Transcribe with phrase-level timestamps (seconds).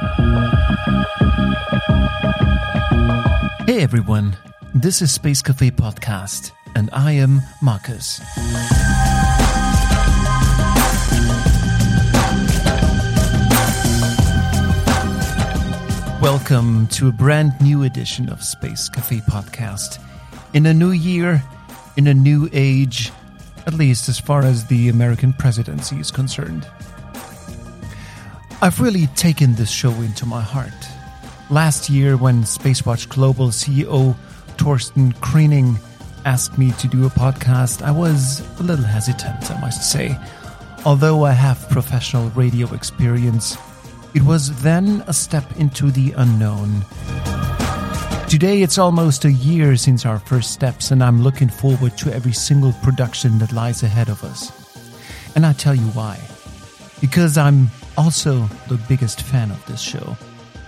[0.00, 0.06] Hey
[3.82, 4.34] everyone,
[4.74, 8.18] this is Space Cafe Podcast, and I am Marcus.
[16.22, 20.02] Welcome to a brand new edition of Space Cafe Podcast.
[20.54, 21.42] In a new year,
[21.98, 23.12] in a new age,
[23.66, 26.66] at least as far as the American presidency is concerned.
[28.62, 30.86] I've really taken this show into my heart.
[31.48, 34.14] Last year, when Spacewatch Global CEO
[34.58, 35.78] Torsten Kriening
[36.26, 40.14] asked me to do a podcast, I was a little hesitant, I must say.
[40.84, 43.56] Although I have professional radio experience,
[44.12, 46.84] it was then a step into the unknown.
[48.28, 52.32] Today, it's almost a year since our first steps, and I'm looking forward to every
[52.34, 54.52] single production that lies ahead of us.
[55.34, 56.20] And I tell you why.
[57.00, 60.16] Because I'm also the biggest fan of this show.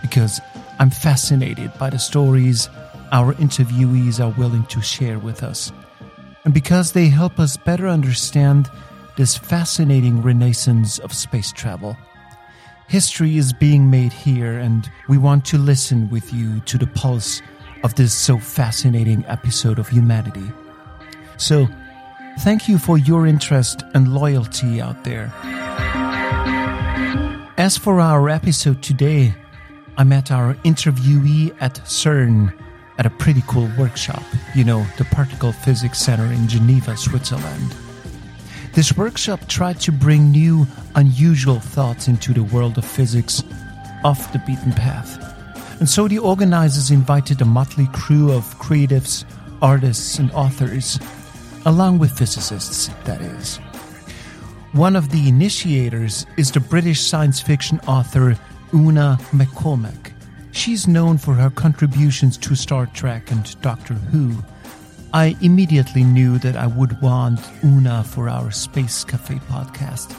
[0.01, 0.41] Because
[0.79, 2.69] I'm fascinated by the stories
[3.13, 5.71] our interviewees are willing to share with us.
[6.45, 8.71] And because they help us better understand
[9.17, 11.97] this fascinating renaissance of space travel.
[12.89, 17.43] History is being made here, and we want to listen with you to the pulse
[17.85, 20.51] of this so fascinating episode of humanity.
[21.37, 21.69] So,
[22.41, 25.33] thank you for your interest and loyalty out there.
[27.63, 29.33] As for our episode today,
[29.97, 32.53] I met our interviewee at CERN
[32.99, 37.73] at a pretty cool workshop, you know, the Particle Physics Center in Geneva, Switzerland.
[38.73, 43.45] This workshop tried to bring new, unusual thoughts into the world of physics
[44.03, 45.17] off the beaten path.
[45.79, 49.25] And so the organizers invited a motley crew of creatives,
[49.63, 50.99] artists, and authors,
[51.65, 53.61] along with physicists, that is.
[54.73, 58.37] One of the initiators is the British science fiction author
[58.73, 60.13] Una McCormack.
[60.53, 64.35] She's known for her contributions to Star Trek and Doctor Who.
[65.13, 70.17] I immediately knew that I would want Una for our Space Cafe podcast.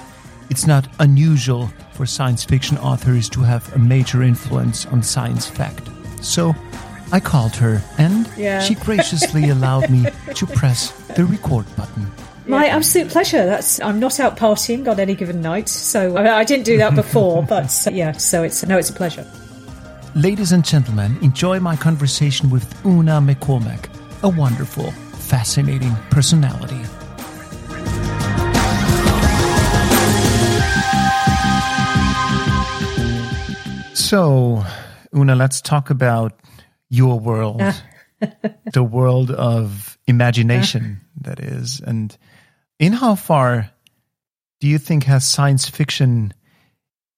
[0.52, 5.90] It's not unusual for science fiction authors to have a major influence on science fact.
[6.22, 6.54] So
[7.12, 8.60] I called her and Yeah.
[8.62, 10.06] she graciously allowed me
[10.36, 12.12] to press the record button.
[12.46, 13.46] My absolute pleasure.
[13.46, 16.96] That's I'm not out partying on any given night, so I, I didn't do that
[16.96, 17.44] before.
[17.50, 19.26] but uh, yeah, so it's no, it's a pleasure.
[20.16, 23.90] Ladies and gentlemen, enjoy my conversation with Una McCormack,
[24.22, 26.84] a wonderful, fascinating personality.
[33.96, 34.64] So,
[35.16, 36.40] Una, let's talk about
[36.90, 37.62] your world,
[38.74, 41.80] the world of imagination, that is.
[41.80, 42.16] And
[42.80, 43.70] in how far
[44.60, 46.34] do you think has science fiction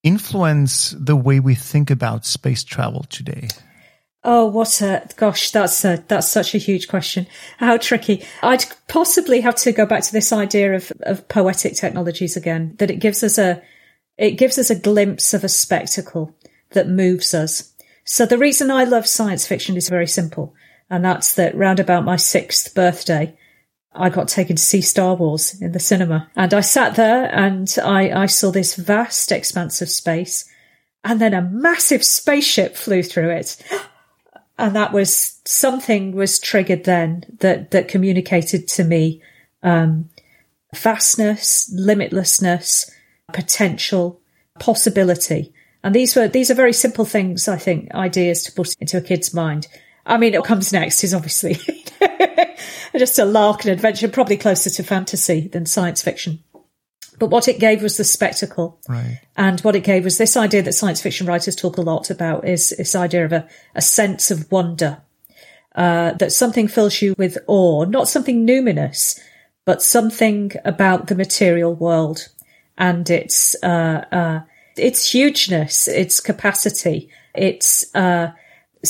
[0.03, 3.47] influenced the way we think about space travel today?
[4.27, 5.51] Oh, what a gosh!
[5.51, 7.27] That's a that's such a huge question.
[7.59, 8.23] How tricky.
[8.41, 12.73] I'd possibly have to go back to this idea of of poetic technologies again.
[12.79, 13.61] That it gives us a
[14.17, 16.35] it gives us a glimpse of a spectacle
[16.71, 17.71] that moves us.
[18.03, 20.55] So the reason I love science fiction is very simple,
[20.90, 23.38] and that's that round about my sixth birthday,
[23.94, 27.73] I got taken to see Star Wars in the cinema, and I sat there and
[27.84, 30.50] I I saw this vast expanse of space,
[31.03, 33.63] and then a massive spaceship flew through it
[34.57, 39.22] and that was something was triggered then that that communicated to me
[39.63, 40.09] um,
[40.74, 42.91] vastness, limitlessness,
[43.34, 44.22] potential,
[44.59, 45.53] possibility,
[45.84, 47.47] and these were these are very simple things.
[47.47, 49.68] I think ideas to put into a kid's mind.
[50.05, 51.57] I mean, what comes next is obviously
[52.97, 56.43] just a lark and adventure, probably closer to fantasy than science fiction.
[57.17, 58.79] But what it gave was the spectacle.
[58.88, 59.21] Right.
[59.38, 62.45] And what it gave was this idea that science fiction writers talk a lot about
[62.47, 65.01] is this idea of a, a sense of wonder.
[65.73, 69.19] Uh, that something fills you with awe, not something numinous,
[69.65, 72.29] but something about the material world
[72.77, 74.39] and its, uh, uh,
[74.77, 77.09] its hugeness, its capacity.
[77.33, 78.31] It's, uh,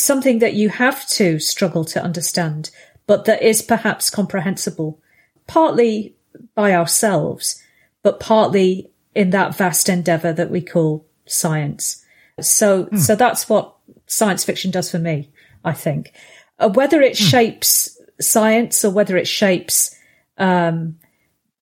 [0.01, 2.69] something that you have to struggle to understand,
[3.07, 4.99] but that is perhaps comprehensible,
[5.47, 6.15] partly
[6.53, 7.61] by ourselves,
[8.03, 12.03] but partly in that vast endeavor that we call science.
[12.41, 13.75] So, so that's what
[14.07, 15.29] science fiction does for me,
[15.63, 16.13] I think.
[16.59, 19.95] Uh, whether it shapes science or whether it shapes,
[20.37, 20.97] um,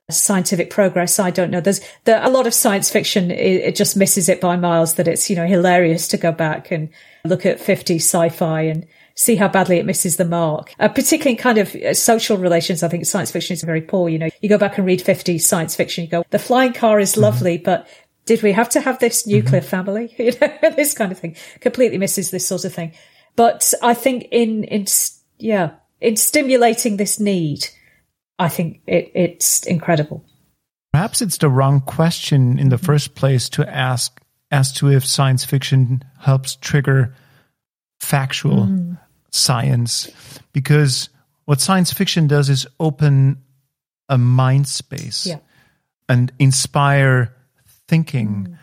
[0.09, 1.61] scientific progress, I don't know.
[1.61, 3.31] There's there, a lot of science fiction.
[3.31, 4.95] It, it just misses it by miles.
[4.95, 6.89] That it's you know hilarious to go back and
[7.23, 8.85] look at 50 sci-fi and
[9.15, 10.73] see how badly it misses the mark.
[10.79, 14.09] Uh, particularly in kind of uh, social relations, I think science fiction is very poor.
[14.09, 16.99] You know, you go back and read 50 science fiction, you go, the flying car
[16.99, 17.87] is lovely, but
[18.25, 19.69] Did we have to have this nuclear mm-hmm.
[19.69, 20.15] family?
[20.17, 22.93] You know, this kind of thing completely misses this sort of thing.
[23.35, 24.85] But I think in, in,
[25.39, 27.67] yeah, in stimulating this need,
[28.39, 30.25] I think it, it's incredible.
[30.91, 34.21] Perhaps it's the wrong question in the first place to ask
[34.51, 37.15] as to if science fiction helps trigger
[37.99, 38.99] factual mm.
[39.31, 40.09] science,
[40.51, 41.09] because
[41.45, 43.41] what science fiction does is open
[44.09, 45.39] a mind space yeah.
[46.07, 47.33] and inspire
[47.87, 48.47] thinking.
[48.49, 48.57] Mm.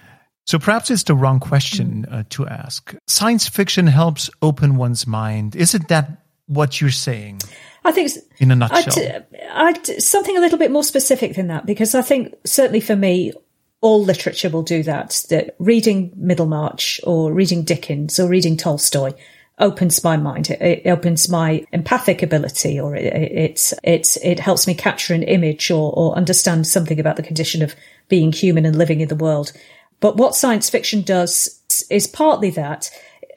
[0.47, 2.15] So perhaps it's the wrong question mm.
[2.15, 2.95] uh, to ask.
[3.09, 5.57] Science fiction helps open one's mind.
[5.57, 7.41] Isn't that what you're saying?
[7.85, 11.67] I think in a nutshell, I'd, I'd, something a little bit more specific than that
[11.67, 13.33] because I think certainly for me,
[13.81, 15.25] all literature will do that.
[15.31, 19.13] That reading Middlemarch or reading Dickens or reading Tolstoy
[19.59, 20.51] opens my mind.
[20.51, 25.23] It, it opens my empathic ability, or it, it, it, it helps me capture an
[25.23, 27.75] image or, or understand something about the condition of
[28.09, 29.53] being human and living in the world.
[30.01, 31.61] But what science fiction does
[31.91, 32.91] is partly that.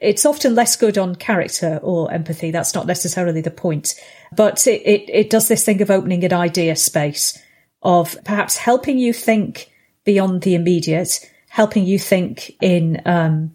[0.04, 2.50] It's often less good on character or empathy.
[2.50, 3.94] That's not necessarily the point.
[4.36, 7.38] But it, it, it does this thing of opening an idea space,
[7.82, 9.70] of perhaps helping you think
[10.04, 13.54] beyond the immediate, helping you think in um,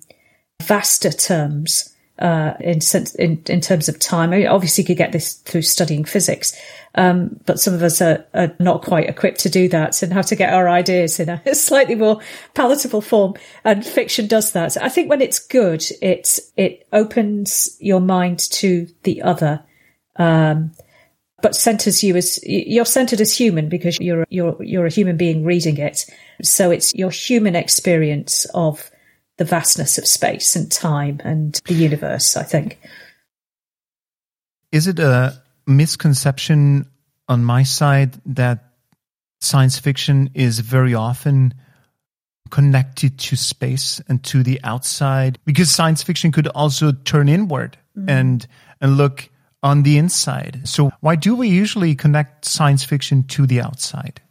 [0.62, 1.96] vaster terms.
[2.20, 2.80] Uh, in,
[3.18, 6.54] in, in terms of time, I mean, obviously you could get this through studying physics,
[6.96, 10.22] um, but some of us are, are, not quite equipped to do that and how
[10.24, 12.20] to get our ideas in a slightly more
[12.56, 13.36] palatable form.
[13.64, 14.76] And fiction does that.
[14.76, 19.64] I think when it's good, it it opens your mind to the other
[20.18, 20.72] um,
[21.42, 25.46] but centers you as you're centered as human because you're you're you're a human being
[25.46, 26.06] reading it.
[26.44, 28.92] So it's your human experience of
[29.40, 32.38] the vastness of space and time and the universe.
[32.38, 32.78] I think.
[34.72, 36.86] Is it a misconception
[37.28, 38.66] on my side that
[39.42, 41.54] science fiction is very often
[42.52, 48.10] connected to space and to the outside because science fiction could also turn inward mm.
[48.10, 48.46] and
[48.82, 49.30] and look
[49.64, 50.62] on the inside.
[50.68, 54.22] So why do we usually connect science fiction to the outside?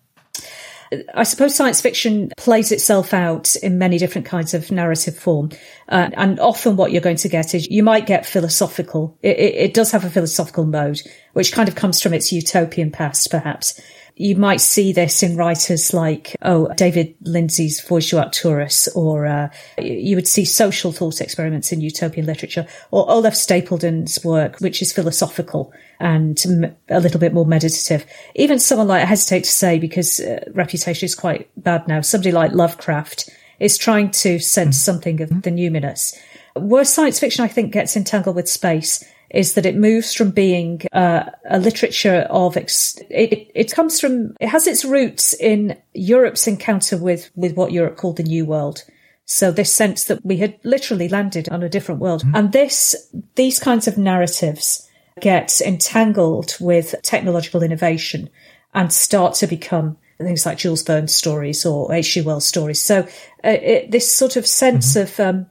[1.15, 5.51] I suppose science fiction plays itself out in many different kinds of narrative form.
[5.89, 9.19] Uh, and often what you're going to get is you might get philosophical.
[9.23, 11.03] It, it, it, does have a philosophical mode,
[11.35, 13.81] which kind of comes from its utopian past, perhaps
[14.19, 19.49] you might see this in writers like, oh, David Lindsay's Voyage to Arcturus, or uh,
[19.79, 24.93] you would see social thought experiments in utopian literature, or Olaf Stapledon's work, which is
[24.93, 28.05] philosophical and a little bit more meditative.
[28.35, 32.33] Even someone like, I hesitate to say because uh, reputation is quite bad now, somebody
[32.33, 33.31] like Lovecraft
[33.61, 34.93] is trying to sense mm-hmm.
[34.93, 36.17] something of the numinous.
[36.55, 40.83] Where science fiction, I think, gets entangled with space is that it moves from being
[40.93, 46.47] uh, a literature of ex- it, it comes from it has its roots in Europe's
[46.47, 48.85] encounter with with what Europe called the New World.
[49.27, 52.35] So this sense that we had literally landed on a different world, mm-hmm.
[52.35, 54.89] and this these kinds of narratives
[55.21, 58.31] get entangled with technological innovation
[58.73, 62.23] and start to become things like Jules Verne stories or H.G.
[62.23, 62.81] Wells' stories.
[62.81, 63.01] So
[63.45, 65.23] uh, it, this sort of sense mm-hmm.
[65.23, 65.47] of um,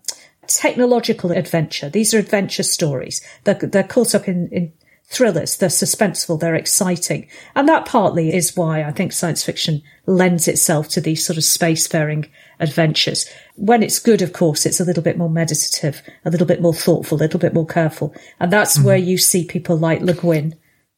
[0.48, 1.90] technological adventure.
[1.90, 3.22] These are adventure stories.
[3.44, 4.74] They're, they're caught up in, in
[5.10, 5.58] thrillers.
[5.58, 6.40] They're suspenseful.
[6.40, 7.28] They're exciting.
[7.56, 11.44] And that partly is why I think science fiction lends itself to these sort of
[11.44, 12.30] spacefaring
[12.60, 13.30] adventures.
[13.56, 16.74] When it's good, of course, it's a little bit more meditative, a little bit more
[16.74, 18.14] thoughtful, a little bit more careful.
[18.40, 18.86] And that's mm-hmm.
[18.86, 20.56] where you see people like Le Guin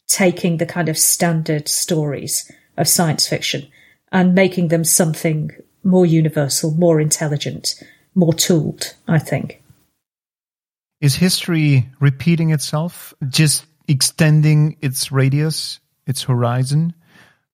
[0.07, 3.69] taking the kind of standard stories of science fiction
[4.11, 5.51] and making them something
[5.83, 7.75] more universal, more intelligent,
[8.19, 9.63] more tooled, I think.
[11.01, 16.93] Is history repeating itself, just extending its radius, its horizon?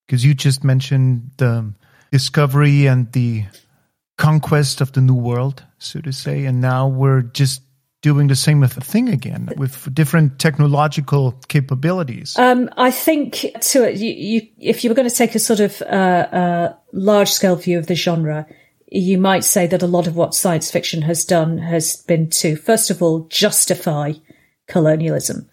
[0.05, 1.73] Because you just mentioned the
[2.11, 3.45] discovery and the
[4.17, 7.61] conquest of the new world, so to say, and now we're just
[8.05, 12.37] doing the same thing again with different technological capabilities?
[12.37, 15.81] Um, I think to you, you, if you were going to take a sort of
[15.81, 18.45] uh, uh, large scale view of the genre,
[18.95, 22.55] you might say that a lot of what science fiction has done has been to,
[22.55, 24.13] first of all, justify
[24.67, 25.49] colonialism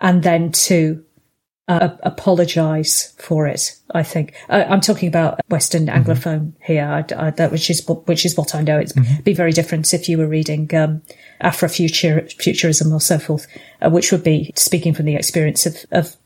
[0.00, 1.04] and then to
[1.68, 3.76] uh, apologize for it.
[3.94, 6.10] I think uh, I'm talking about Western mm-hmm.
[6.10, 8.80] Anglophone here, I, I, that, which is which is what I know.
[8.80, 9.22] It'd mm-hmm.
[9.22, 11.02] be very different if you were reading um,
[11.40, 13.46] Afrofuturism or so forth,
[13.80, 16.16] uh, which would be speaking from the experience of, of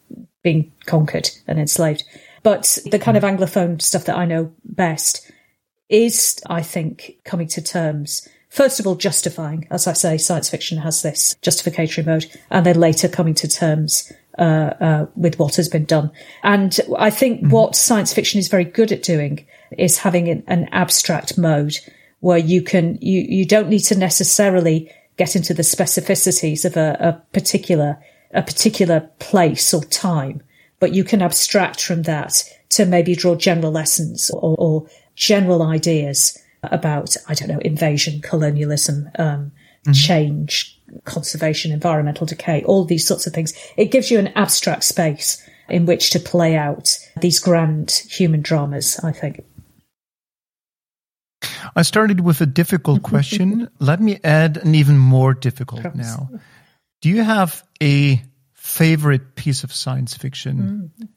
[0.42, 2.04] being conquered and enslaved.
[2.42, 3.26] But the kind mm-hmm.
[3.26, 5.30] of Anglophone stuff that I know best
[5.88, 8.28] is, I think, coming to terms.
[8.48, 12.78] First of all, justifying, as I say, science fiction has this justificatory mode, and then
[12.78, 14.42] later coming to terms uh,
[14.80, 16.10] uh, with what has been done.
[16.42, 17.50] And I think mm-hmm.
[17.50, 21.76] what science fiction is very good at doing is having an, an abstract mode
[22.20, 26.96] where you can, you, you don't need to necessarily get into the specificities of a,
[27.00, 27.98] a particular,
[28.32, 30.42] a particular place or time,
[30.80, 36.38] but you can abstract from that to maybe draw general lessons or, or general ideas
[36.62, 39.52] about, I don't know, invasion, colonialism, um,
[39.84, 39.92] mm-hmm.
[39.92, 43.52] change, conservation, environmental decay, all these sorts of things.
[43.76, 49.00] It gives you an abstract space in which to play out these grand human dramas,
[49.02, 49.44] I think.
[51.76, 53.68] I started with a difficult question.
[53.78, 56.30] Let me add an even more difficult now.
[57.00, 60.90] Do you have a favorite piece of science fiction?
[60.98, 61.08] Mm.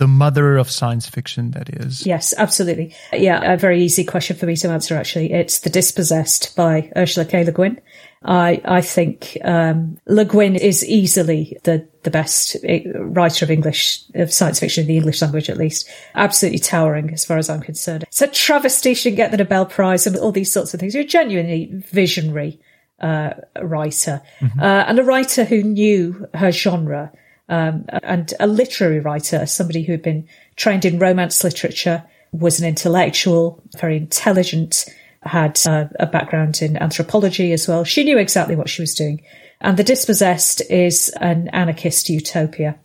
[0.00, 2.06] The mother of science fiction, that is.
[2.06, 2.94] Yes, absolutely.
[3.12, 5.30] Yeah, a very easy question for me to answer, actually.
[5.30, 7.44] It's The Dispossessed by Ursula K.
[7.44, 7.78] Le Guin.
[8.24, 14.02] I, I think um, Le Guin is easily the, the best eh, writer of English,
[14.14, 15.86] of science fiction in the English language at least.
[16.14, 18.04] Absolutely towering as far as I'm concerned.
[18.04, 20.94] It's a travesty she didn't get the Nobel Prize and all these sorts of things.
[20.94, 22.58] You're a genuinely visionary
[23.00, 24.60] uh, writer mm-hmm.
[24.60, 27.12] uh, and a writer who knew her genre
[27.50, 30.26] um, and a literary writer, somebody who had been
[30.56, 34.86] trained in romance literature, was an intellectual, very intelligent,
[35.22, 37.84] had uh, a background in anthropology as well.
[37.84, 39.22] She knew exactly what she was doing.
[39.60, 42.78] And The Dispossessed is an anarchist utopia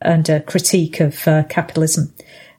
[0.00, 2.12] and a critique of uh, capitalism.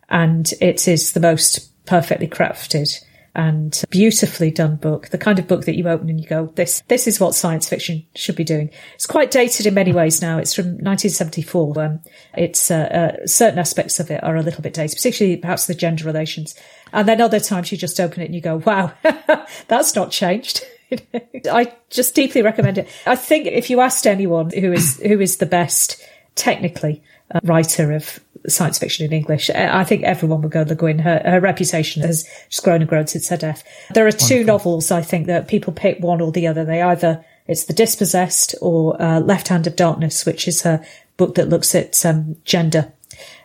[0.10, 3.04] And it is the most perfectly crafted
[3.36, 6.84] and beautifully done book, the kind of book that you open and you go, this,
[6.88, 8.70] this is what science fiction should be doing.
[8.94, 10.38] It's quite dated in many ways now.
[10.38, 11.82] It's from 1974.
[11.82, 12.00] Um,
[12.36, 12.76] it's, uh,
[13.24, 16.54] uh, certain aspects of it are a little bit dated, particularly perhaps the gender relations.
[16.92, 18.94] And then other times you just open it and you go, wow,
[19.68, 20.64] that's not changed.
[21.52, 22.88] I just deeply recommend it.
[23.08, 26.00] I think if you asked anyone who is, who is the best
[26.36, 29.50] technically uh, writer of science fiction in English.
[29.50, 31.00] Uh, I think everyone would go Le Guin.
[31.00, 33.64] Her, her reputation has just grown and grown since her death.
[33.94, 34.46] There are two Wonderful.
[34.46, 36.66] novels, I think, that people pick one or the other.
[36.66, 40.86] They either, it's The Dispossessed or uh, Left Hand of Darkness, which is her
[41.18, 42.92] book that looks at um, gender.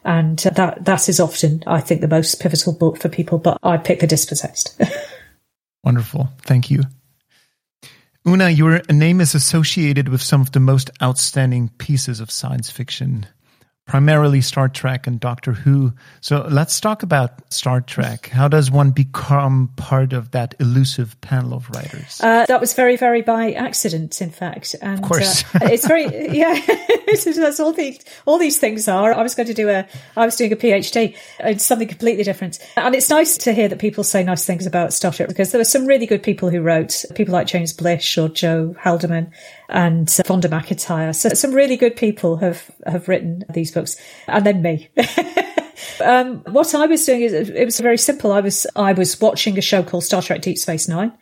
[0.04, 3.76] And that, that is often, I think, the most pivotal book for people, but I
[3.76, 4.80] pick The Dispossessed.
[5.85, 6.28] Wonderful.
[6.42, 6.82] Thank you.
[8.26, 13.26] Una, your name is associated with some of the most outstanding pieces of science fiction
[13.88, 15.92] primarily Star Trek and Doctor Who.
[16.21, 18.28] So let's talk about Star Trek.
[18.28, 22.21] How does one become part of that elusive panel of writers?
[22.23, 24.76] Uh, that was very, very by accident, in fact.
[24.80, 26.04] And, of course, uh, it's very
[26.37, 26.54] yeah.
[27.09, 29.12] that's all these all these things are.
[29.14, 32.59] I was going to do a I was doing a PhD in something completely different,
[32.76, 35.59] and it's nice to hear that people say nice things about Star Trek because there
[35.59, 39.33] were some really good people who wrote people like James Blish or Joe Haldeman
[39.68, 41.14] and Vonda McIntyre.
[41.14, 43.96] So some really good people have have written these books,
[44.26, 44.88] and then me.
[46.04, 48.32] um, what I was doing is it was very simple.
[48.32, 51.12] I was I was watching a show called Star Trek Deep Space Nine.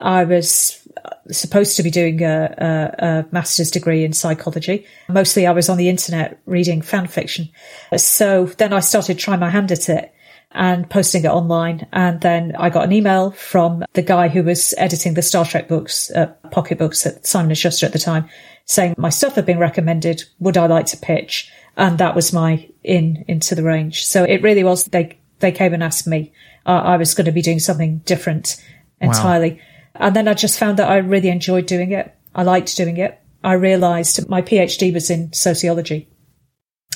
[0.00, 0.86] I was
[1.30, 4.84] supposed to be doing a, a, a, master's degree in psychology.
[5.08, 7.48] Mostly I was on the internet reading fan fiction.
[7.96, 10.12] So then I started trying my hand at it
[10.54, 11.86] and posting it online.
[11.92, 15.68] And then I got an email from the guy who was editing the Star Trek
[15.68, 18.28] books, uh, pocket books at Simon and Schuster at the time,
[18.64, 20.24] saying my stuff had been recommended.
[20.40, 21.50] Would I like to pitch?
[21.76, 24.04] And that was my in into the range.
[24.04, 24.84] So it really was.
[24.84, 26.32] They they came and asked me.
[26.64, 28.62] Uh, I was going to be doing something different
[29.00, 29.52] entirely.
[29.52, 30.06] Wow.
[30.06, 32.14] And then I just found that I really enjoyed doing it.
[32.34, 33.18] I liked doing it.
[33.44, 36.08] I realized my PhD was in sociology,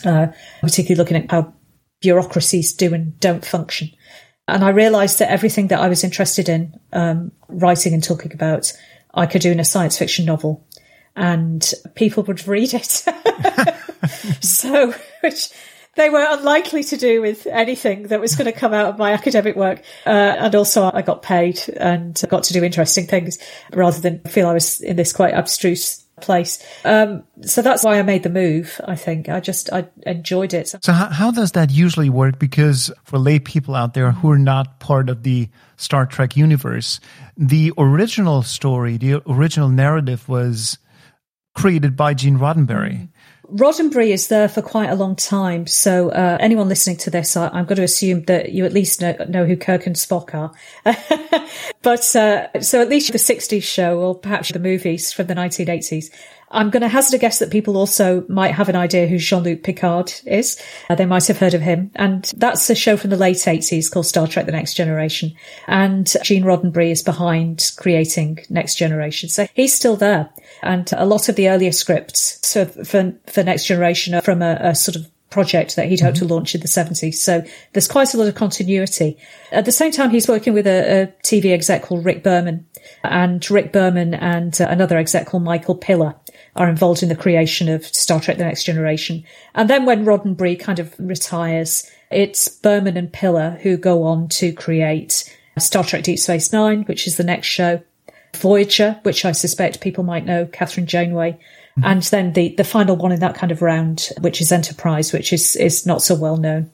[0.05, 0.29] uh,
[0.61, 1.53] particularly looking at how
[2.01, 3.91] bureaucracies do and don't function.
[4.49, 8.73] And I realized that everything that I was interested in, um, writing and talking about,
[9.15, 10.65] I could do in a science fiction novel
[11.17, 12.85] and people would read it.
[14.41, 15.51] so, which
[15.97, 19.13] they were unlikely to do with anything that was going to come out of my
[19.13, 19.83] academic work.
[20.05, 23.39] Uh, and also I got paid and got to do interesting things
[23.73, 26.65] rather than feel I was in this quite abstruse place.
[26.85, 28.81] Um, so that's why I made the move.
[28.87, 30.75] I think I just I enjoyed it.
[30.83, 32.39] So how, how does that usually work?
[32.39, 37.01] Because for lay people out there who are not part of the Star Trek universe,
[37.37, 40.79] the original story, the original narrative was
[41.55, 43.09] created by Gene Roddenberry.
[43.53, 45.67] Roddenberry is there for quite a long time.
[45.67, 49.01] So uh, anyone listening to this, I, am going to assume that you at least
[49.01, 50.53] know, know who Kirk and Spock are.
[51.83, 56.11] but uh, so at least the 60s show, or perhaps the movies from the 1980s,
[56.57, 59.63] I'm going to hazard a guess that people also might have an idea who Jean-Luc
[59.63, 60.59] Picard is.
[60.89, 61.91] Uh, they might have heard of him.
[61.95, 65.35] And that's a show from the late 80s called Star Trek The Next Generation.
[65.67, 69.29] And Gene Roddenberry is behind creating Next Generation.
[69.29, 70.31] So he's still there.
[70.63, 74.57] And a lot of the earlier scripts so for, for Next Generation are from a,
[74.59, 76.29] a sort of project that he'd hoped Mm-hmm.
[76.29, 77.17] to launch in the 70s.
[77.17, 77.45] So
[77.75, 79.19] there's quite a lot of continuity.
[79.53, 82.67] At the same time, he's working with a, a TV exec called Rick Berman.
[83.05, 86.15] And Rick Berman and uh, another exec called Michael Piller
[86.57, 89.25] are involved in the creation of Star Trek The Next Generation.
[89.55, 94.53] And then when Roddenberry kind of retires, it's Berman and Piller who go on to
[94.53, 97.83] create Star Trek Deep Space Nine, which is the next show.
[98.35, 101.39] Voyager, which I suspect people might know, Kathryn Janeway.
[101.77, 101.85] Hmm.
[101.85, 105.33] And then the, the final one in that kind of round, which is Enterprise, which
[105.33, 106.71] is, is not so well known.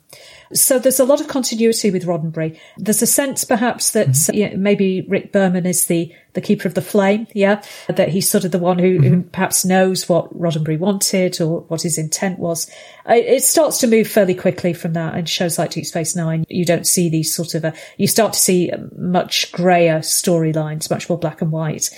[0.54, 2.59] So there's a lot of continuity with Roddenberry.
[2.76, 4.37] There's a sense perhaps that mm-hmm.
[4.37, 7.26] yeah, maybe Rick Berman is the, the keeper of the flame.
[7.32, 7.62] Yeah.
[7.88, 9.28] That he's sort of the one who, who mm-hmm.
[9.30, 12.71] perhaps knows what Roddenberry wanted or what his intent was.
[13.09, 16.44] Uh, It starts to move fairly quickly from that and shows like Deep Space Nine.
[16.49, 20.90] You don't see these sort of, a, you start to see uh, much grayer storylines,
[20.90, 21.90] much more black and white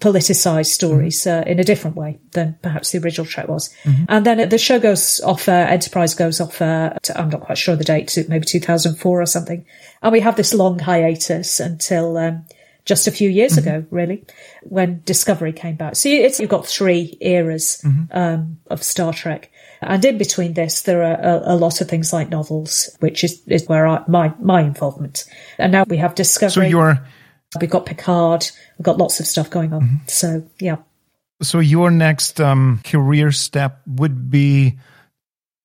[0.00, 3.72] politicized stories uh, in a different way than perhaps the original Trek was.
[4.08, 7.58] And then the show goes off, uh, Enterprise goes off, uh, to, I'm not quite
[7.58, 9.64] sure the date, maybe 2004 or something.
[10.02, 12.46] And we have this long hiatus until, um,
[12.86, 14.24] just a few years ago, really,
[14.62, 15.96] when Discovery came back.
[15.96, 19.52] So it's, you've got three eras, um, of Star Trek.
[19.82, 23.42] And in between this, there are a, a lot of things like novels, which is,
[23.46, 25.24] is where I, my, my involvement.
[25.58, 26.50] And now we have Discovery.
[26.50, 27.06] So you're
[27.58, 28.48] We've got Picard.
[28.78, 30.00] We've got lots of stuff going on.
[30.06, 30.76] So yeah.
[31.42, 34.78] so your next um, career step would be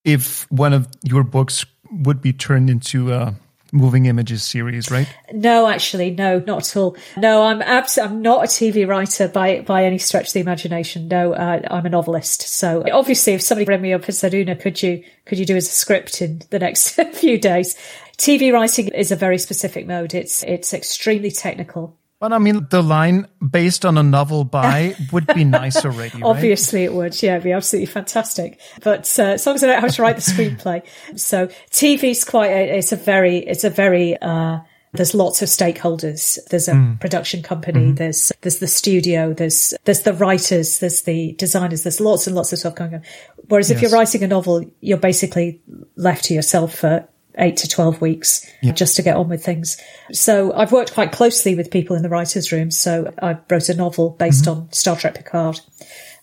[0.04, 3.36] if one of your books would be turned into a
[3.72, 5.08] moving images series, right?
[5.34, 6.96] No, actually, no, not at all.
[7.18, 11.08] No, I'm abs- I'm not a TV writer by by any stretch of the imagination.
[11.08, 12.44] No, uh, I'm a novelist.
[12.44, 15.56] So obviously, if somebody rang me up and said, "Una, could you could you do
[15.56, 17.76] as a script in the next few days?"
[18.18, 20.14] TV writing is a very specific mode.
[20.14, 21.98] It's it's extremely technical.
[22.20, 26.24] But I mean, the line based on a novel by would be nice already, right?
[26.24, 27.22] Obviously, it would.
[27.22, 28.60] Yeah, it'd be absolutely fantastic.
[28.82, 30.84] But uh, as long as I don't have to write the screenplay,
[31.20, 32.52] so TV's quite.
[32.52, 33.40] A, it's a very.
[33.40, 34.18] It's a very.
[34.18, 34.60] Uh,
[34.94, 36.40] there's lots of stakeholders.
[36.50, 37.92] There's a production company.
[37.92, 39.34] There's there's the studio.
[39.34, 40.80] There's there's the writers.
[40.80, 41.84] There's the designers.
[41.84, 43.02] There's lots and lots of stuff going on.
[43.50, 45.62] Whereas if you're writing a novel, you're basically
[45.98, 49.78] left to yourself for eight to 12 weeks just to get on with things.
[50.12, 52.72] So I've worked quite closely with people in the writer's room.
[52.72, 55.60] So I wrote a novel based on Star Trek Picard.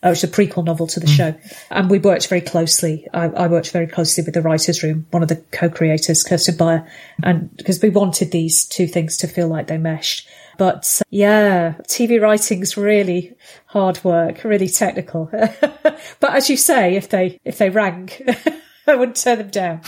[0.04, 1.32] Uh, which is a prequel novel to the show.
[1.70, 3.06] And we worked very closely.
[3.14, 6.84] I, I worked very closely with the writer's room, one of the co-creators, Kirsten Beyer,
[7.22, 10.26] and because we wanted these two things to feel like they meshed.
[10.58, 15.30] But uh, yeah, TV writing's really hard work, really technical.
[15.30, 18.10] but as you say, if they, if they rang,
[18.88, 19.82] I wouldn't turn them down.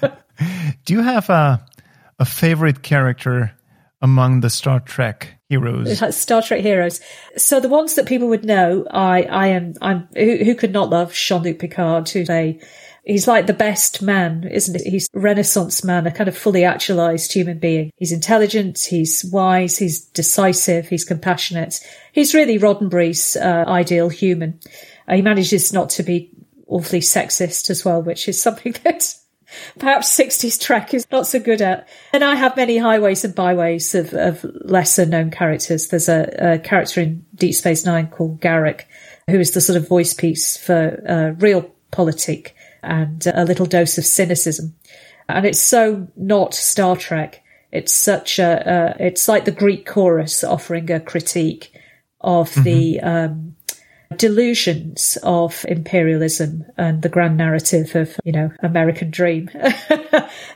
[0.84, 1.64] Do you have a
[2.20, 3.52] a favorite character
[4.02, 6.16] among the Star Trek heroes?
[6.16, 7.00] Star Trek heroes.
[7.36, 10.90] So the ones that people would know, I, I am, I'm, who, who could not
[10.90, 12.60] love Jean-Luc Picard, who's a,
[13.04, 14.86] he's like the best man, isn't it?
[14.86, 17.90] He's renaissance man, a kind of fully actualized human being.
[17.96, 21.80] He's intelligent, he's wise, he's decisive, he's compassionate.
[22.12, 24.60] He's really Roddenberry's uh, ideal human.
[25.08, 26.30] Uh, he manages not to be
[26.66, 29.14] awfully sexist as well, which is something that
[29.78, 31.88] perhaps 60s Trek is not so good at.
[32.12, 35.88] And I have many highways and byways of, of lesser known characters.
[35.88, 38.82] There's a, a character in Deep Space Nine called Garak,
[39.28, 43.98] who is the sort of voice piece for uh, real politic and a little dose
[43.98, 44.74] of cynicism.
[45.28, 47.42] And it's so not Star Trek.
[47.72, 51.72] It's such a, uh, it's like the Greek chorus offering a critique
[52.20, 53.56] of the, um,
[54.16, 59.48] delusions of imperialism and the grand narrative of, you know, American dream.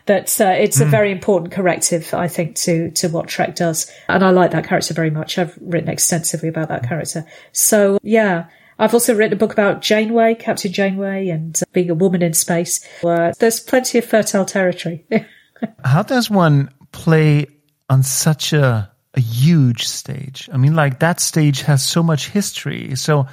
[0.07, 3.91] that uh, it's a very important corrective, I think, to, to what Trek does.
[4.09, 5.39] And I like that character very much.
[5.39, 7.25] I've written extensively about that character.
[7.53, 8.47] So yeah.
[8.77, 12.35] I've also written a book about Janeway, Captain Janeway, and uh, being a woman in
[12.35, 12.85] space.
[13.05, 15.07] Uh, there's plenty of fertile territory.
[15.85, 17.47] How does one play
[17.89, 20.49] on such a a huge stage?
[20.53, 22.97] I mean, like that stage has so much history.
[22.97, 23.27] So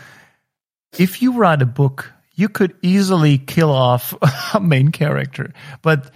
[0.97, 4.13] if you write a book, you could easily kill off
[4.53, 6.11] a main character, but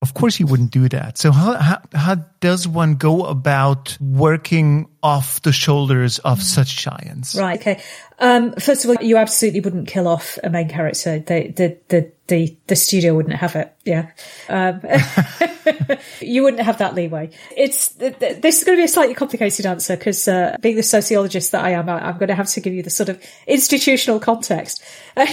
[0.00, 1.18] of course you wouldn't do that.
[1.18, 7.34] So how, how, how does one go about working off the shoulders of such giants?
[7.34, 7.60] Right.
[7.60, 7.82] Okay.
[8.18, 11.18] Um, first of all, you absolutely wouldn't kill off a main character.
[11.18, 13.74] The the the the, the studio wouldn't have it.
[13.84, 14.10] Yeah.
[14.50, 14.82] Um,
[16.20, 17.30] you wouldn't have that leeway.
[17.56, 20.76] It's th- th- this is going to be a slightly complicated answer because uh, being
[20.76, 23.08] the sociologist that I am, I, I'm going to have to give you the sort
[23.08, 24.84] of institutional context.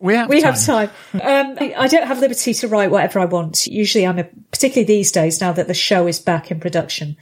[0.00, 0.54] We have we time.
[0.54, 0.90] have time.
[1.14, 3.66] Um, I I don't have liberty to write whatever I want.
[3.66, 7.16] Usually, I'm a, particularly these days now that the show is back in production.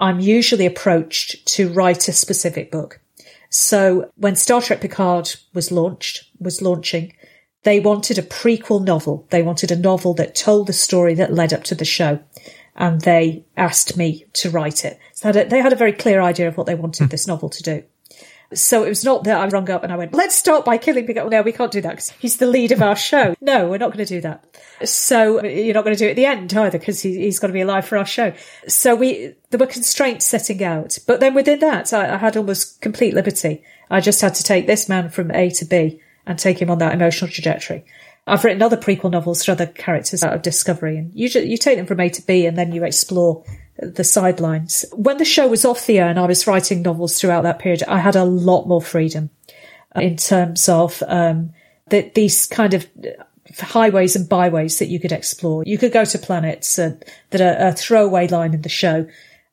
[0.00, 3.00] I'm usually approached to write a specific book.
[3.48, 7.14] So when Star Trek Picard was launched, was launching,
[7.62, 9.26] They wanted a prequel novel.
[9.30, 12.20] They wanted a novel that told the story that led up to the show.
[12.76, 14.98] And they asked me to write it.
[15.14, 17.08] So they had a very clear idea of what they wanted hmm.
[17.08, 17.84] this novel to do.
[18.54, 21.06] So it was not that I rung up and I went, let's start by killing
[21.06, 23.34] Big No, we can't do that because he's the lead of our show.
[23.44, 24.42] No, we're not going to do that.
[24.84, 27.48] So you're not going to do it at the end either because he, has got
[27.48, 28.32] to be alive for our show.
[28.66, 30.98] So we, there were constraints setting out.
[31.06, 33.62] But then within that, I, I had almost complete liberty.
[33.90, 36.78] I just had to take this man from A to B and take him on
[36.78, 37.84] that emotional trajectory.
[38.26, 41.76] I've written other prequel novels for other characters out of Discovery, and usually you take
[41.76, 43.44] them from A to B and then you explore
[43.78, 44.84] the sidelines.
[44.92, 47.82] When the show was off the air and I was writing novels throughout that period,
[47.88, 49.30] I had a lot more freedom
[49.94, 51.52] in terms of um,
[51.88, 52.86] the, these kind of
[53.58, 55.62] highways and byways that you could explore.
[55.66, 56.96] You could go to planets uh,
[57.30, 59.06] that are a throwaway line in the show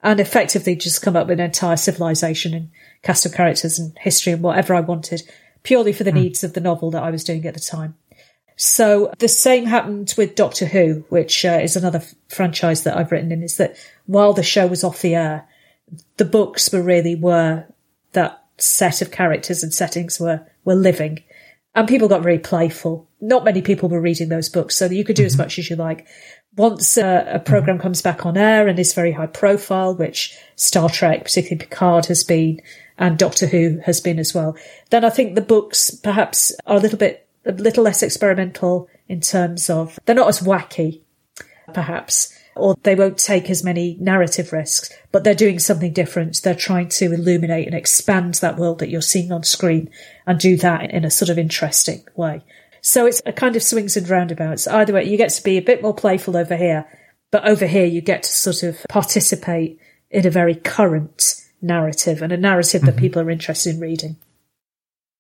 [0.04, 2.70] and effectively just come up with an entire civilization and
[3.04, 5.24] cast of characters and history and whatever I wanted
[5.64, 6.16] purely for the mm.
[6.16, 7.96] needs of the novel that I was doing at the time.
[8.56, 13.12] So the same happened with Doctor Who, which uh, is another f- franchise that I've
[13.12, 13.76] written in, is that
[14.12, 15.48] while the show was off the air,
[16.18, 17.66] the books were really were
[18.12, 21.24] that set of characters and settings were, were living.
[21.74, 23.08] And people got very playful.
[23.22, 25.28] Not many people were reading those books, so you could do mm-hmm.
[25.28, 26.06] as much as you like.
[26.58, 27.84] Once uh, a program mm-hmm.
[27.84, 32.26] comes back on air and is very high profile, which Star Trek, particularly Picard, has
[32.26, 32.62] been,
[32.98, 34.58] and Doctor Who has been as well,
[34.90, 39.22] then I think the books perhaps are a little bit, a little less experimental in
[39.22, 41.00] terms of, they're not as wacky,
[41.74, 46.42] perhaps, or they won't take as many narrative risks, but they're doing something different.
[46.42, 49.90] They're trying to illuminate and expand that world that you're seeing on screen
[50.28, 52.42] and do that in a sort of interesting way.
[52.82, 54.68] So it's a kind of swings and roundabouts.
[54.68, 56.86] Either way, you get to be a bit more playful over here,
[57.32, 62.34] but over here you get to sort of participate in a very current narrative and
[62.34, 63.00] a narrative that mm-hmm.
[63.00, 64.18] people are interested in reading.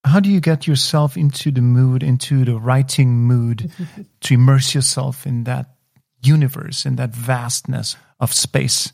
[0.03, 3.71] How do you get yourself into the mood, into the writing mood,
[4.21, 5.75] to immerse yourself in that
[6.21, 8.93] universe, in that vastness of space?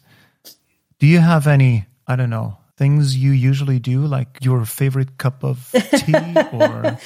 [0.99, 5.43] Do you have any, I don't know, things you usually do, like your favorite cup
[5.43, 6.97] of tea, or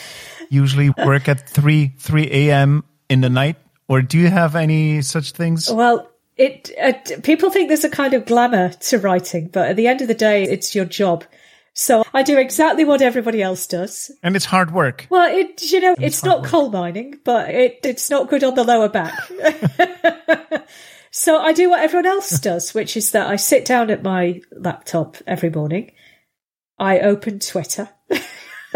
[0.50, 2.84] usually work at 3 3 a.m.
[3.10, 3.58] in the night?
[3.88, 5.70] Or do you have any such things?
[5.70, 9.88] Well, it uh, people think there's a kind of glamour to writing, but at the
[9.88, 11.26] end of the day, it's your job.
[11.74, 14.12] So I do exactly what everybody else does.
[14.22, 15.08] And it's hard work.
[15.10, 16.50] Well, it you know, it's, it's not work.
[16.50, 19.18] coal mining, but it it's not good on the lower back.
[21.12, 24.42] so I do what everyone else does, which is that I sit down at my
[24.52, 25.92] laptop every morning.
[26.78, 27.90] I open Twitter.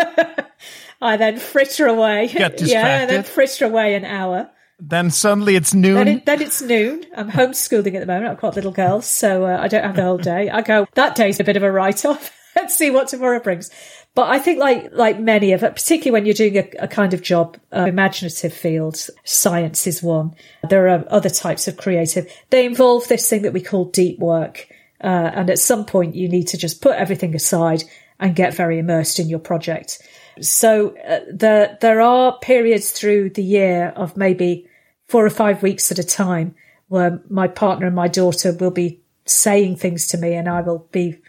[1.02, 2.28] I then fritter away.
[2.28, 2.62] Get.
[2.62, 4.50] Yeah, and then fritter away an hour.
[4.80, 5.96] Then suddenly it's noon.
[5.96, 7.06] Then, it, then, it's noon.
[7.16, 8.28] I'm homeschooling at the moment.
[8.28, 10.50] I've got little girls, so uh, I don't have the whole day.
[10.50, 12.35] I go, that day's a bit of a write off.
[12.56, 13.70] Let's see what tomorrow brings.
[14.14, 17.14] But I think like, like many of it, particularly when you're doing a, a kind
[17.14, 20.36] of job, uh, imaginative fields, science is one.
[20.70, 22.32] There are other types of creative.
[22.50, 24.68] They involve this thing that we call deep work.
[25.04, 27.84] Uh, and at some point you need to just put everything aside
[28.20, 30.02] and get very immersed in your project.
[30.42, 34.68] So uh, there there are periods through the year of maybe
[35.08, 36.56] four or five weeks at a time
[36.88, 40.88] where my partner and my daughter will be saying things to me, and I will
[40.92, 41.20] be.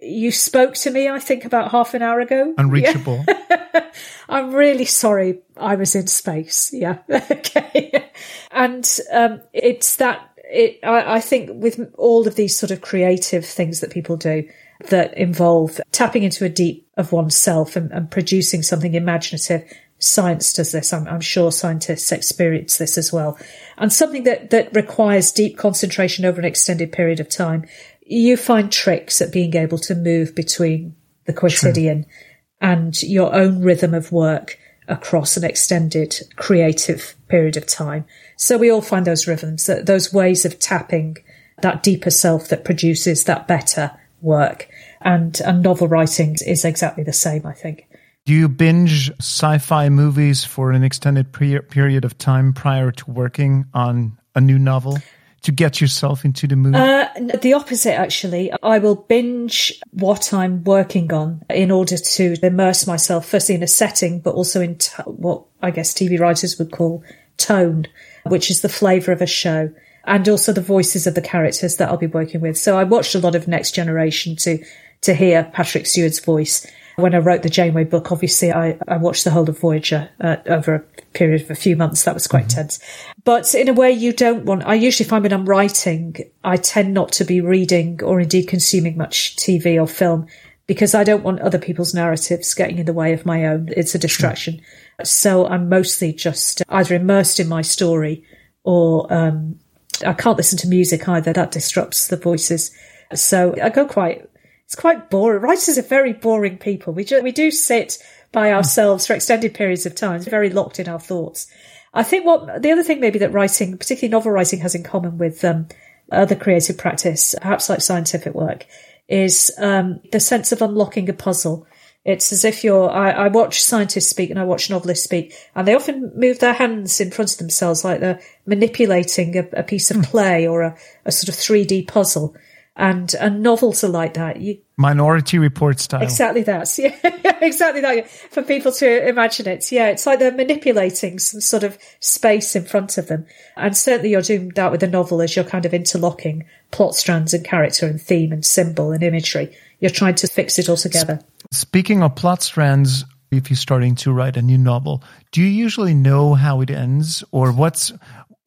[0.00, 2.54] You spoke to me, I think, about half an hour ago.
[2.58, 3.24] Unreachable.
[3.26, 3.90] Yeah.
[4.28, 5.40] I'm really sorry.
[5.56, 6.70] I was in space.
[6.72, 6.98] Yeah.
[7.10, 8.10] okay.
[8.50, 10.30] And um, it's that.
[10.36, 10.80] It.
[10.82, 14.46] I, I think with all of these sort of creative things that people do,
[14.88, 19.64] that involve tapping into a deep of oneself and, and producing something imaginative.
[19.98, 20.92] Science does this.
[20.92, 23.38] I'm, I'm, sure scientists experience this as well.
[23.78, 27.64] And something that, that requires deep concentration over an extended period of time.
[28.08, 30.94] You find tricks at being able to move between
[31.26, 32.12] the quotidian True.
[32.60, 38.04] and your own rhythm of work across an extended creative period of time.
[38.36, 41.16] So we all find those rhythms, those ways of tapping
[41.62, 43.90] that deeper self that produces that better
[44.20, 44.68] work.
[45.00, 47.88] And, and novel writing is exactly the same, I think.
[48.24, 53.10] Do you binge sci fi movies for an extended pre- period of time prior to
[53.10, 54.98] working on a new novel?
[55.46, 56.74] To get yourself into the mood?
[56.74, 57.08] Uh,
[57.40, 58.50] the opposite, actually.
[58.62, 63.68] I will binge what I'm working on in order to immerse myself, firstly in a
[63.68, 67.04] setting, but also in t- what I guess TV writers would call
[67.36, 67.86] tone,
[68.24, 69.72] which is the flavour of a show
[70.04, 72.58] and also the voices of the characters that I'll be working with.
[72.58, 74.62] So I watched a lot of Next Generation to
[75.02, 76.66] to hear Patrick Stewart's voice.
[76.96, 80.36] When I wrote the Janeway book, obviously I, I watched the whole of Voyager uh,
[80.46, 82.04] over a period of a few months.
[82.04, 82.56] That was quite mm-hmm.
[82.56, 82.80] tense.
[83.24, 86.94] But in a way you don't want, I usually find when I'm writing, I tend
[86.94, 90.26] not to be reading or indeed consuming much TV or film
[90.66, 93.68] because I don't want other people's narratives getting in the way of my own.
[93.76, 94.60] It's a distraction.
[95.04, 98.24] So I'm mostly just either immersed in my story
[98.64, 99.58] or um,
[100.04, 101.32] I can't listen to music either.
[101.32, 102.76] That disrupts the voices.
[103.14, 104.28] So I go quite,
[104.66, 105.42] it's quite boring.
[105.42, 106.92] Writers are very boring people.
[106.92, 107.98] We, ju- we do sit
[108.32, 111.46] by ourselves for extended periods of time, very locked in our thoughts.
[111.94, 115.18] I think what the other thing maybe that writing, particularly novel writing, has in common
[115.18, 115.68] with um,
[116.10, 118.66] other creative practice, perhaps like scientific work,
[119.08, 121.66] is um, the sense of unlocking a puzzle.
[122.04, 125.66] It's as if you're, I, I, watch scientists speak and I watch novelists speak, and
[125.66, 129.90] they often move their hands in front of themselves like they're manipulating a, a piece
[129.90, 130.02] of hmm.
[130.02, 132.36] clay or a, a, sort of 3D puzzle.
[132.76, 134.40] And, and novels are like that.
[134.40, 136.02] You, Minority Report style.
[136.02, 136.66] Exactly that.
[136.78, 138.08] Yeah, exactly that.
[138.08, 139.72] For people to imagine it.
[139.72, 143.26] Yeah, it's like they're manipulating some sort of space in front of them.
[143.56, 147.32] And certainly you're doing that with a novel as you're kind of interlocking plot strands
[147.34, 149.56] and character and theme and symbol and imagery.
[149.80, 151.20] You're trying to fix it all together.
[151.50, 155.94] Speaking of plot strands, if you're starting to write a new novel, do you usually
[155.94, 157.92] know how it ends or what's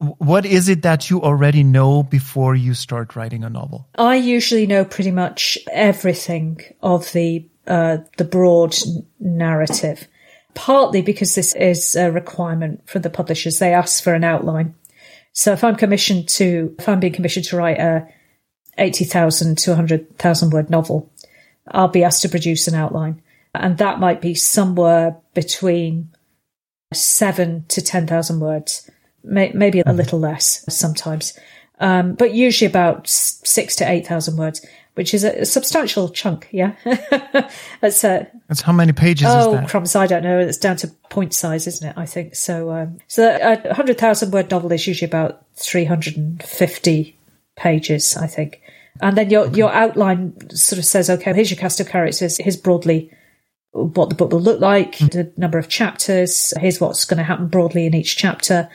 [0.00, 3.86] what is it that you already know before you start writing a novel?
[3.96, 8.74] I usually know pretty much everything of the uh, the broad
[9.18, 10.08] narrative.
[10.54, 14.74] Partly because this is a requirement for the publishers; they ask for an outline.
[15.32, 18.08] So if I'm commissioned to, if I'm being commissioned to write a
[18.78, 21.12] eighty thousand to hundred thousand word novel,
[21.68, 23.20] I'll be asked to produce an outline,
[23.54, 26.08] and that might be somewhere between
[26.94, 28.90] seven to ten thousand words
[29.24, 29.96] may, maybe a mm-hmm.
[29.96, 31.38] little less sometimes,
[31.78, 36.48] um, but usually about six to eight thousand words, which is a, substantial chunk.
[36.52, 36.74] Yeah,
[37.80, 39.28] that's uh, that's how many pages?
[39.28, 39.96] Oh, crumbs!
[39.96, 40.38] I don't know.
[40.38, 41.94] It's down to point size, isn't it?
[41.96, 42.70] I think so.
[42.70, 47.18] Um, so a hundred thousand word novel is usually about three hundred and fifty
[47.56, 48.60] pages, I think.
[49.00, 52.36] And then your your outline sort of says, okay, here's your cast of characters.
[52.36, 53.10] Here's broadly
[53.72, 55.10] what the book will look like, mm.
[55.10, 56.52] the number of chapters.
[56.58, 58.68] Here's what's going to happen broadly in each chapter.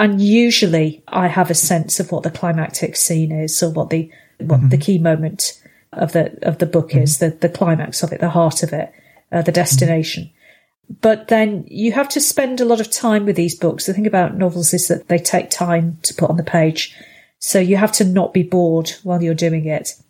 [0.00, 4.10] And usually I have a sense of what the climactic scene is or what the,
[4.38, 4.68] what mm-hmm.
[4.70, 7.00] the key moment of the, of the book mm-hmm.
[7.00, 8.90] is, the, the climax of it, the heart of it,
[9.30, 10.24] uh, the destination.
[10.24, 10.94] Mm-hmm.
[11.02, 13.84] But then you have to spend a lot of time with these books.
[13.84, 16.96] The thing about novels is that they take time to put on the page.
[17.38, 20.00] So you have to not be bored while you're doing it.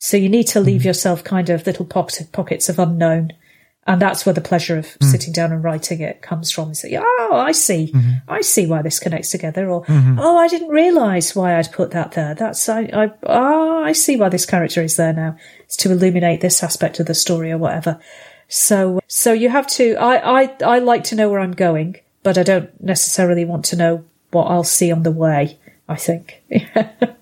[0.00, 0.88] So you need to leave mm-hmm.
[0.88, 3.32] yourself kind of little pocket, pockets of unknown
[3.90, 5.04] and that's where the pleasure of mm.
[5.04, 6.70] sitting down and writing it comes from.
[6.70, 8.18] Is that, oh, I see, mm-hmm.
[8.28, 10.16] I see why this connects together, or mm-hmm.
[10.16, 12.36] oh, I didn't realise why I'd put that there.
[12.36, 15.36] That's I, I, oh, I see why this character is there now.
[15.64, 17.98] It's to illuminate this aspect of the story or whatever.
[18.46, 19.96] So, so you have to.
[19.96, 23.76] I, I, I like to know where I'm going, but I don't necessarily want to
[23.76, 25.58] know what I'll see on the way.
[25.88, 26.44] I think.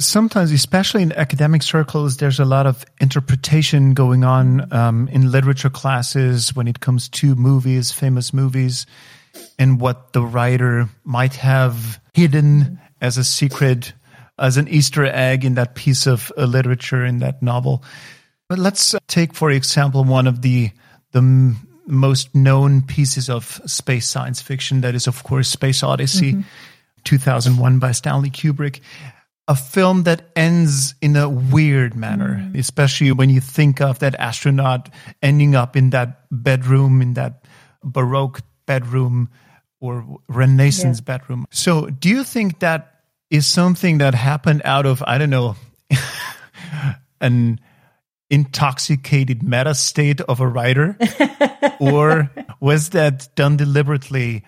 [0.00, 5.70] sometimes, especially in academic circles, there's a lot of interpretation going on um, in literature
[5.70, 8.86] classes when it comes to movies, famous movies,
[9.58, 13.92] and what the writer might have hidden as a secret,
[14.38, 17.84] as an Easter egg in that piece of uh, literature in that novel.
[18.48, 20.70] But let's uh, take, for example, one of the
[21.12, 24.80] the m- most known pieces of space science fiction.
[24.80, 26.42] That is, of course, Space Odyssey, mm-hmm.
[27.04, 28.80] 2001 by Stanley Kubrick
[29.50, 32.56] a film that ends in a weird manner, mm.
[32.56, 34.88] especially when you think of that astronaut
[35.22, 37.44] ending up in that bedroom, in that
[37.82, 39.28] Baroque bedroom
[39.80, 41.18] or Renaissance yeah.
[41.18, 41.46] bedroom.
[41.50, 45.56] So, do you think that is something that happened out of, I don't know,
[47.20, 47.58] an
[48.30, 50.96] intoxicated meta state of a writer?
[51.80, 54.44] or was that done deliberately?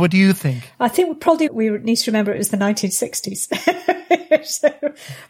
[0.00, 0.72] What do you think?
[0.80, 4.44] I think probably we need to remember it was the 1960s.
[4.46, 4.70] so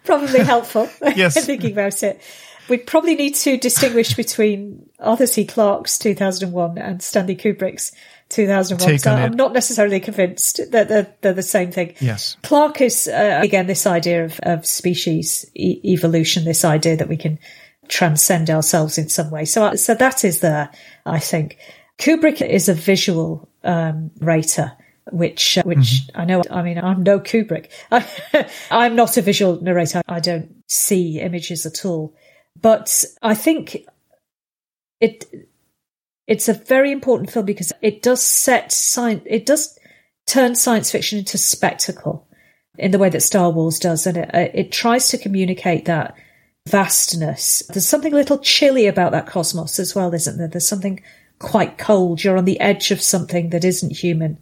[0.04, 1.44] probably helpful yes.
[1.46, 2.20] thinking about it.
[2.68, 5.44] We probably need to distinguish between Arthur C.
[5.44, 7.90] Clarke's 2001 and Stanley Kubrick's
[8.28, 8.98] 2001.
[9.00, 11.94] so I'm not necessarily convinced that they're, they're, the same thing.
[12.00, 12.36] Yes.
[12.44, 17.16] Clarke is, uh, again, this idea of, of species e- evolution, this idea that we
[17.16, 17.40] can
[17.88, 19.44] transcend ourselves in some way.
[19.44, 20.70] So, so that is there,
[21.04, 21.58] I think.
[22.00, 24.72] Kubrick is a visual um, writer
[25.12, 26.20] which uh, which mm-hmm.
[26.20, 26.42] I know.
[26.50, 27.70] I mean, I'm no Kubrick.
[27.90, 28.06] I,
[28.70, 30.02] I'm not a visual narrator.
[30.08, 32.14] I don't see images at all.
[32.60, 33.86] But I think
[35.00, 35.24] it
[36.26, 39.22] it's a very important film because it does set science.
[39.26, 39.78] It does
[40.26, 42.26] turn science fiction into spectacle
[42.78, 46.14] in the way that Star Wars does, and it, it tries to communicate that
[46.68, 47.62] vastness.
[47.68, 50.48] There's something a little chilly about that cosmos as well, isn't there?
[50.48, 51.02] There's something
[51.40, 52.22] quite cold.
[52.22, 54.38] You're on the edge of something that isn't human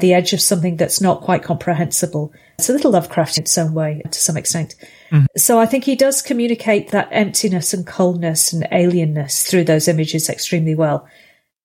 [0.00, 2.32] the edge of something that's not quite comprehensible.
[2.58, 4.74] It's a little Lovecraft in its own way, to some extent.
[5.10, 5.26] Mm-hmm.
[5.36, 10.30] So I think he does communicate that emptiness and coldness and alienness through those images
[10.30, 11.06] extremely well.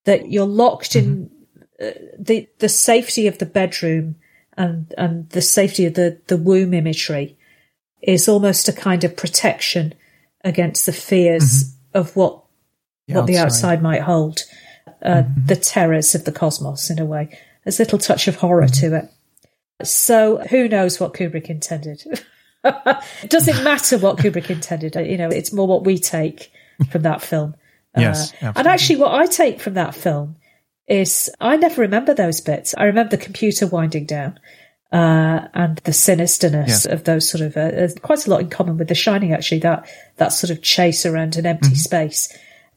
[0.04, 1.30] That you're locked in
[1.80, 1.88] mm-hmm.
[1.88, 4.16] uh, the the safety of the bedroom
[4.58, 7.38] and and the safety of the the womb imagery
[8.02, 9.94] is almost a kind of protection
[10.44, 11.98] against the fears mm-hmm.
[11.98, 12.44] of what
[13.08, 13.46] The what the outside.
[13.46, 14.40] outside might hold,
[15.04, 17.38] uh, the terrors of the cosmos in a way.
[17.64, 19.10] There's a little touch of horror to it.
[19.84, 22.04] So who knows what Kubrick intended?
[22.64, 24.98] it doesn't matter what Kubrick intended.
[24.98, 26.52] uh, You know, it's more what we take
[26.92, 27.56] from that film.
[27.98, 30.36] Yes, Uh, and actually, what I take from that film
[30.88, 32.76] is I never remember those bits.
[32.78, 34.40] I remember the computer winding down.
[34.92, 36.94] Uh, and the sinisterness Yeah.
[36.94, 39.34] of those sort of uh, uh, quite a lot in common with The Shining.
[39.34, 42.30] Actually, that that sort of chase around an empty space.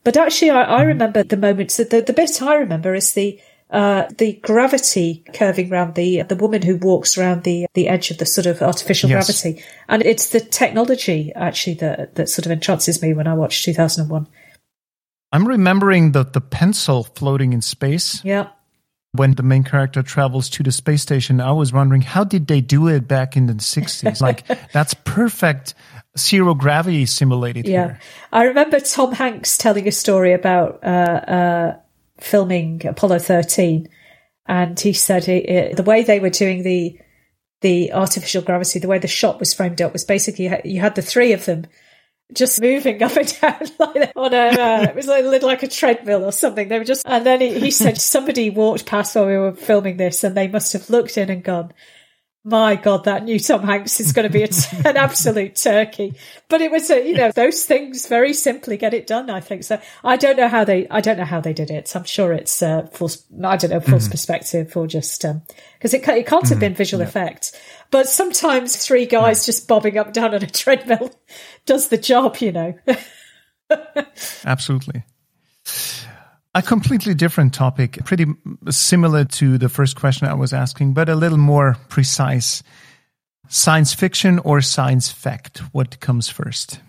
[0.02, 1.76] But actually, I, I remember the moments.
[1.76, 3.38] that The, the bit I remember is the
[3.70, 8.18] uh, the gravity curving around the the woman who walks around the the edge of
[8.18, 9.26] the sort of artificial Yes.
[9.26, 13.64] gravity, and it's the technology actually that that sort of entrances me when I watch
[13.64, 14.26] 2001.
[15.32, 18.48] I'm remembering the, the pencil floating in space Yeah,
[19.12, 21.40] when the main character travels to the space station.
[21.40, 24.20] I was wondering, how did they do it back in the 60s?
[24.20, 25.75] Like, that's perfect
[26.18, 27.87] zero gravity simulated yeah.
[27.87, 28.01] here.
[28.33, 31.77] I remember Tom Hanks telling a story about uh, uh,
[32.18, 33.88] filming Apollo 13,
[34.46, 36.99] and he said it, it, the way they were doing the
[37.62, 40.81] the artificial gravity, the way the shot was framed up was basically you had- you
[40.81, 41.66] had the three of them
[42.33, 45.69] just moving up and down like that on a uh, it was like, like a
[45.69, 46.69] treadmill or something.
[46.69, 49.97] They were just and then he, he said somebody walked past while we were filming
[49.97, 51.73] this and they must have looked in and gone.
[52.42, 56.14] My God, that new Tom Hanks is going to be a t- an absolute turkey.
[56.48, 59.29] But it was, a, you know, those things very simply get it done.
[59.29, 59.79] I think so.
[60.03, 61.94] I don't know how they, I don't know how they did it.
[61.94, 63.26] I'm sure it's uh, false.
[63.44, 64.12] I don't know, false mm-hmm.
[64.12, 65.42] perspective or just um,
[65.74, 66.61] because it it can't have mm-hmm.
[66.61, 67.53] been visual effects.
[67.90, 71.11] But sometimes three guys just bobbing up down on a treadmill
[71.66, 72.74] does the job, you know.
[74.46, 75.05] Absolutely.
[76.52, 78.26] A completely different topic, pretty
[78.70, 82.64] similar to the first question I was asking, but a little more precise.
[83.48, 85.58] Science fiction or science fact?
[85.72, 86.80] What comes first?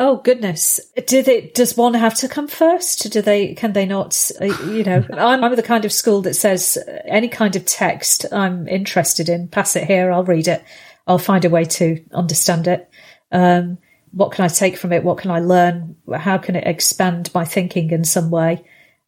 [0.00, 0.80] Oh goodness!
[1.06, 1.50] Do they?
[1.54, 3.10] Does one have to come first?
[3.12, 3.54] Do they?
[3.54, 4.30] Can they not?
[4.40, 7.66] uh, You know, I'm, I'm the kind of school that says uh, any kind of
[7.66, 10.12] text I'm interested in, pass it here.
[10.12, 10.62] I'll read it.
[11.06, 12.88] I'll find a way to understand it.
[13.32, 13.78] Um,
[14.12, 15.04] what can I take from it?
[15.04, 15.96] What can I learn?
[16.14, 18.64] How can it expand my thinking in some way?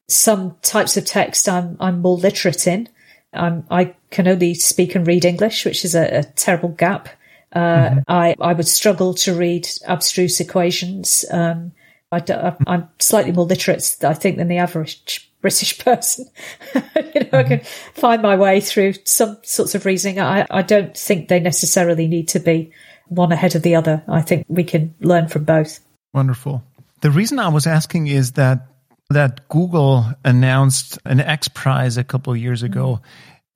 [0.08, 2.88] Some types of text I'm I'm more literate in.
[3.32, 7.08] I'm, I can only speak and read English, which is a, a terrible gap.
[7.52, 11.24] Uh, I, I would struggle to read abstruse equations.
[11.30, 11.72] Um,
[12.12, 12.22] I,
[12.66, 16.26] am slightly more literate, I think, than the average British person.
[16.74, 17.60] you know, I can
[17.94, 20.20] find my way through some sorts of reasoning.
[20.20, 22.72] I, I don't think they necessarily need to be
[23.08, 24.02] one ahead of the other.
[24.08, 25.80] I think we can learn from both.
[26.14, 26.62] Wonderful.
[27.00, 28.66] The reason I was asking is that
[29.10, 33.00] that Google announced an X Prize a couple of years ago,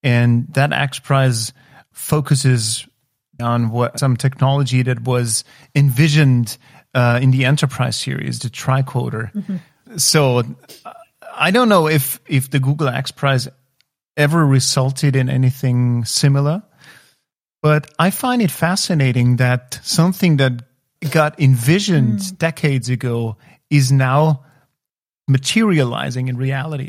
[0.03, 1.53] and that X Prize
[1.93, 2.87] focuses
[3.41, 5.45] on what some technology that was
[5.75, 6.57] envisioned
[6.95, 9.31] uh, in the Enterprise series, the tricorder.
[9.97, 10.93] So uh,
[11.37, 13.49] I don't know if if the Google X Prize
[14.17, 16.63] ever resulted in anything similar,
[17.63, 20.63] but I find it fascinating that something that
[21.11, 23.37] got envisioned decades ago
[23.71, 24.45] is now
[25.29, 26.87] materializing in reality.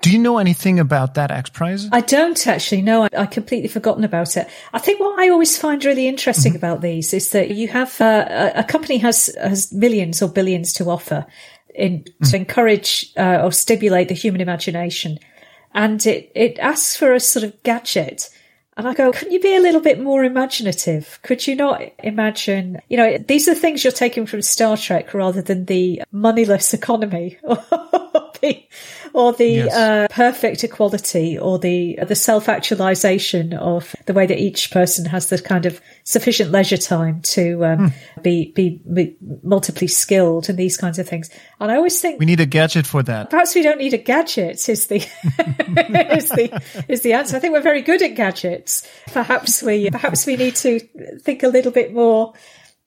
[0.00, 1.88] Do you know anything about that X Prize?
[1.90, 3.04] I don't actually know.
[3.04, 4.48] I, I completely forgotten about it.
[4.72, 8.26] I think what I always find really interesting about these is that you have uh,
[8.28, 11.26] a, a company has has millions or billions to offer
[11.78, 15.18] in to encourage uh, or stimulate the human imagination,
[15.72, 18.28] and it it asks for a sort of gadget.
[18.76, 21.18] And I go, couldn't you be a little bit more imaginative?
[21.22, 25.42] Could you not imagine, you know, these are things you're taking from Star Trek rather
[25.42, 27.56] than the moneyless economy or
[28.40, 28.62] the,
[29.12, 29.74] or the Yes.
[29.74, 35.28] uh, perfect equality or the the self actualization of the way that each person has
[35.28, 37.92] the kind of sufficient leisure time to um,
[38.22, 41.30] be, be be multiply skilled and these kinds of things.
[41.60, 43.30] And I always think We need a gadget for that.
[43.30, 44.96] perhaps we don't need a gadget is the
[46.16, 47.36] is the is the answer.
[47.36, 48.86] I think we're very good at gadgets.
[49.12, 50.80] Perhaps we perhaps we need to
[51.20, 52.34] think a little bit more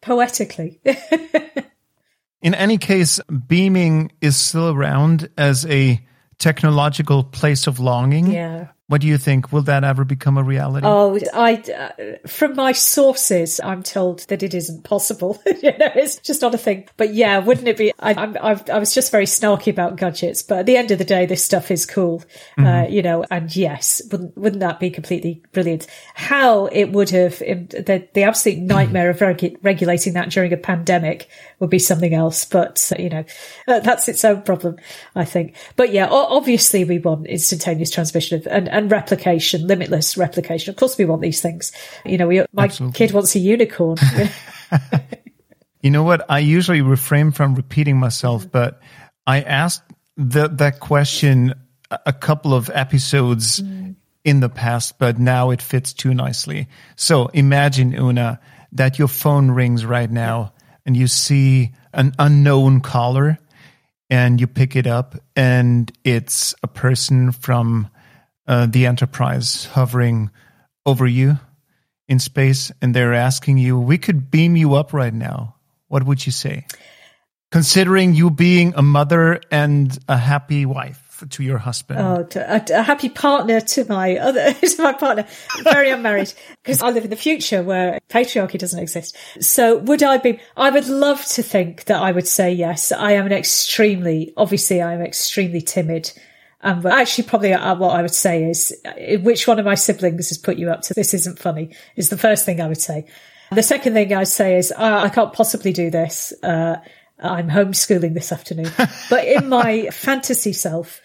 [0.01, 0.79] poetically.
[2.41, 6.03] In any case, beaming is still around as a
[6.41, 8.31] technological place of longing.
[8.31, 8.67] yeah.
[8.91, 9.53] What do you think?
[9.53, 10.85] Will that ever become a reality?
[10.85, 15.41] Oh, I, uh, from my sources, I'm told that it isn't possible.
[15.45, 16.89] you know, it's just not a thing.
[16.97, 17.93] But yeah, wouldn't it be?
[17.99, 21.05] I, I, I was just very snarky about gadgets, but at the end of the
[21.05, 22.21] day, this stuff is cool.
[22.57, 22.65] Uh, mm-hmm.
[22.65, 25.87] Uh, you know, and yes, wouldn't, wouldn't that be completely brilliant?
[26.13, 31.29] How it would have, the, the absolute nightmare of regu- regulating that during a pandemic
[31.59, 32.43] would be something else.
[32.43, 33.23] But, you know,
[33.69, 34.75] uh, that's its own problem,
[35.15, 35.55] I think.
[35.77, 40.71] But yeah, obviously we want instantaneous transmission of, and, and and replication, limitless replication.
[40.71, 41.71] Of course, we want these things.
[42.05, 42.97] You know, we, my Absolutely.
[42.97, 43.97] kid wants a unicorn.
[45.81, 46.25] you know what?
[46.29, 48.81] I usually refrain from repeating myself, but
[49.25, 49.83] I asked
[50.17, 51.53] the, that question
[51.91, 53.95] a couple of episodes mm.
[54.23, 56.67] in the past, but now it fits too nicely.
[56.95, 58.39] So imagine, Una,
[58.71, 60.53] that your phone rings right now
[60.85, 63.37] and you see an unknown caller
[64.09, 67.89] and you pick it up and it's a person from
[68.51, 70.29] uh, the Enterprise hovering
[70.85, 71.39] over you
[72.09, 75.55] in space, and they're asking you, "We could beam you up right now."
[75.87, 76.65] What would you say?
[77.51, 81.99] Considering you being a mother and a happy wife to your husband.
[81.99, 85.25] Oh, a, a happy partner to my other, to my partner,
[85.63, 86.33] very unmarried,
[86.63, 89.15] because I live in the future where patriarchy doesn't exist.
[89.39, 92.91] So would I be, I would love to think that I would say yes.
[92.91, 96.11] I am an extremely, obviously I am extremely timid
[96.63, 99.75] um, but actually, probably uh, what I would say is, uh, which one of my
[99.75, 102.81] siblings has put you up to this isn't funny, is the first thing I would
[102.81, 103.07] say.
[103.51, 106.31] The second thing I'd say is, uh, I can't possibly do this.
[106.41, 106.77] Uh,
[107.19, 108.71] I'm homeschooling this afternoon.
[109.09, 111.01] but in my fantasy self,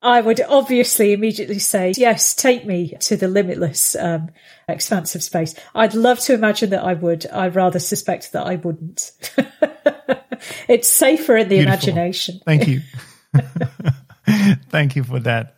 [0.00, 4.30] I would obviously immediately say, yes, take me to the limitless, um,
[4.68, 4.80] of
[5.22, 5.54] space.
[5.74, 7.26] I'd love to imagine that I would.
[7.32, 9.12] I rather suspect that I wouldn't.
[10.68, 11.72] it's safer in the Beautiful.
[11.72, 12.40] imagination.
[12.44, 12.82] Thank you.
[14.70, 15.56] Thank you for that.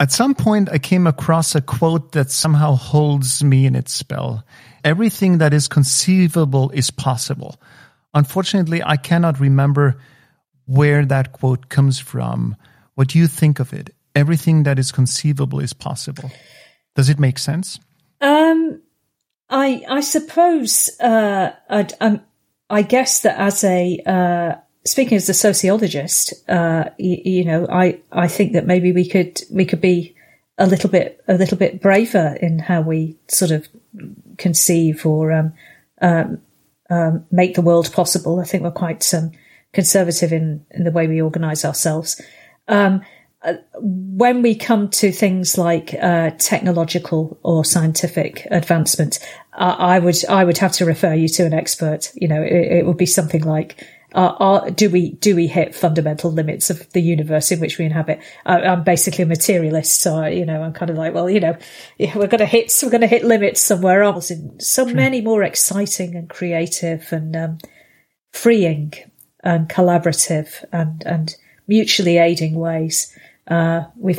[0.00, 4.44] At some point, I came across a quote that somehow holds me in its spell.
[4.82, 7.56] Everything that is conceivable is possible.
[8.12, 9.96] Unfortunately, I cannot remember
[10.66, 12.56] where that quote comes from.
[12.94, 13.94] What do you think of it?
[14.14, 16.30] Everything that is conceivable is possible.
[16.94, 17.80] Does it make sense?
[18.20, 18.80] Um,
[19.50, 22.20] I I suppose uh, i um,
[22.70, 24.54] I guess that as a uh,
[24.86, 29.42] speaking as a sociologist, uh, you, you, know, I, I think that maybe we could
[29.50, 30.14] we could be
[30.58, 33.66] a little bit a little bit braver in how we sort of
[34.36, 35.52] conceive or um,
[36.00, 36.40] um,
[36.90, 38.40] um, make the world possible.
[38.40, 39.32] I think we're quite um,
[39.72, 42.20] conservative in in the way we organise ourselves.
[42.68, 43.02] Um,
[43.42, 49.18] uh, when we come to things like uh, technological or scientific advancement,
[49.52, 52.10] uh, I would I would have to refer you to an expert.
[52.14, 53.82] You know, it, it would be something like
[54.14, 57.84] are, are, do we do we hit fundamental limits of the universe in which we
[57.84, 58.20] inhabit?
[58.46, 61.56] I, am basically a materialist, so you know I'm kind of like, well, you know,
[61.98, 64.94] we're going to hit we're going to hit limits somewhere else in so True.
[64.94, 67.58] many more exciting and creative and um,
[68.32, 68.94] freeing
[69.42, 71.34] and collaborative and and
[71.66, 73.12] mutually aiding ways.
[73.48, 74.14] Uh, we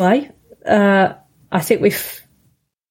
[0.65, 1.13] uh,
[1.51, 2.21] I think we've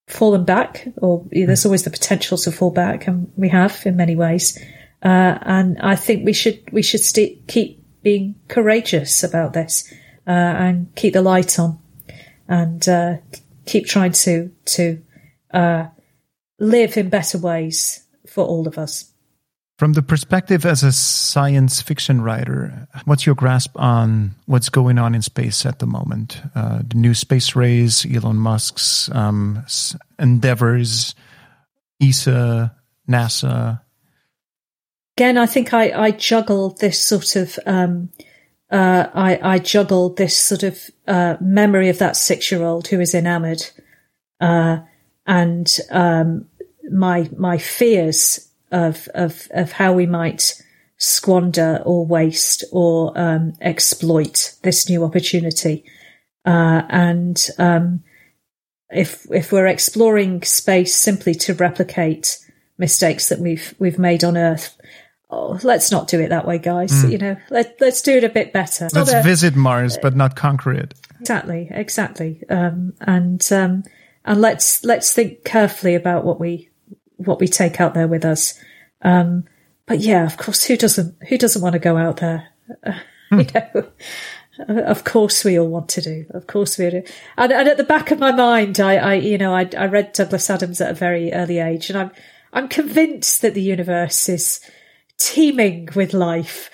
[0.06, 4.16] fallen back, or there's always the potential to fall back, and we have in many
[4.16, 4.58] ways.
[5.04, 9.92] Uh, and I think we should we should st- keep being courageous about this
[10.26, 11.78] uh, and keep the light on
[12.48, 13.16] and uh,
[13.66, 15.02] keep trying to to
[15.52, 15.86] uh,
[16.58, 19.10] live in better ways for all of us.
[19.76, 25.16] From the perspective as a science fiction writer, what's your grasp on what's going on
[25.16, 26.40] in space at the moment?
[26.54, 29.64] Uh, the new space race, Elon Musk's um,
[30.18, 31.16] endeavors,
[32.00, 32.72] ESA,
[33.10, 33.80] NASA,
[35.16, 38.10] again, I think I, I juggle this sort of, um,
[38.70, 43.14] uh, I, I this sort of uh, memory of that six year old who is
[43.14, 43.62] enamored,
[44.40, 44.78] uh,
[45.26, 46.46] and um,
[46.90, 50.60] my my fears of of of how we might
[50.96, 55.84] squander or waste or um, exploit this new opportunity,
[56.44, 58.02] uh, and um,
[58.90, 62.38] if if we're exploring space simply to replicate
[62.76, 64.76] mistakes that we've we've made on Earth,
[65.34, 66.92] oh, let's not do it that way, guys.
[67.04, 67.10] Mm.
[67.10, 68.88] You know, let, let's do it a bit better.
[68.92, 70.94] Let's a, visit Mars, but not conquer it.
[71.20, 72.42] Exactly, exactly.
[72.48, 73.84] Um, and, um,
[74.24, 76.70] and let's, let's think carefully about what we,
[77.16, 78.58] what we take out there with us.
[79.02, 79.44] Um,
[79.86, 82.48] but yeah, of course, who doesn't, who doesn't want to go out there?
[82.86, 82.94] mm.
[84.56, 86.26] You know, of course we all want to do.
[86.30, 87.02] Of course we do.
[87.36, 90.12] And, and at the back of my mind, I, I you know, I, I read
[90.12, 92.10] Douglas Adams at a very early age and I'm,
[92.52, 94.60] I'm convinced that the universe is,
[95.18, 96.70] teeming with life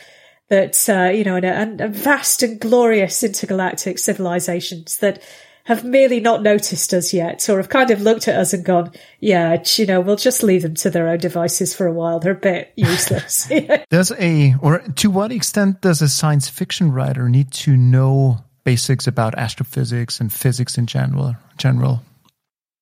[0.49, 5.23] that uh, you know and, and, vast and glorious intergalactic civilizations that
[5.65, 8.93] have merely not noticed us yet, or have kind of looked at us and gone,
[9.21, 12.19] "Yeah, you know, we'll just leave them to their own devices for a while.
[12.19, 13.51] They're a bit useless."
[13.91, 19.07] does a or to what extent does a science fiction writer need to know basics
[19.07, 21.37] about astrophysics and physics in general?
[21.57, 22.03] General.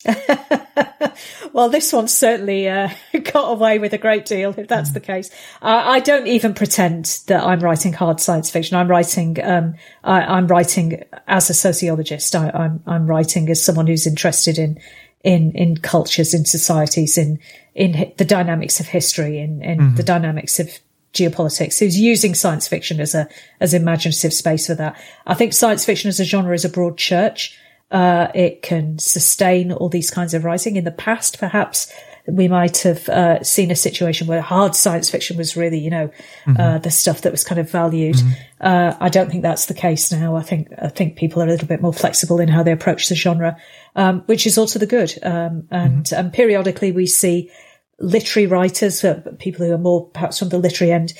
[1.53, 2.91] well, this one certainly uh,
[3.33, 5.31] got away with a great deal, if that's the case.
[5.63, 8.77] Uh, I don't even pretend that I'm writing hard science fiction.
[8.77, 9.75] I'm writing, um,
[10.05, 12.35] I, am writing as a sociologist.
[12.35, 14.79] I, am I'm, I'm writing as someone who's interested in
[15.25, 17.41] in in cultures, in societies, in
[17.75, 19.97] in the dynamics of history, in in mm-hmm.
[19.97, 20.71] the dynamics of
[21.13, 21.79] geopolitics.
[21.79, 23.29] Who's using science fiction as a
[23.61, 25.01] as imaginative space for that?
[25.27, 27.59] I think science fiction as a genre is a broad church.
[27.91, 30.77] Uh, it can sustain all these kinds of writing.
[30.77, 31.91] In the past, perhaps
[32.27, 36.11] we might have uh, seen a situation where hard science fiction was really, you know,
[36.45, 36.61] mm-hmm.
[36.61, 38.17] uh, the stuff that was kind of valued.
[38.17, 38.31] Mm-hmm.
[38.61, 40.37] Uh, I don't think that's the case now.
[40.37, 43.09] I think I think people are a little bit more flexible in how they approach
[43.09, 43.57] the genre,
[43.97, 45.15] um, which is also the good.
[45.23, 46.15] Um, and, mm-hmm.
[46.15, 47.51] and periodically we see
[47.99, 51.15] literary writers, uh, people who are more perhaps from the literary end,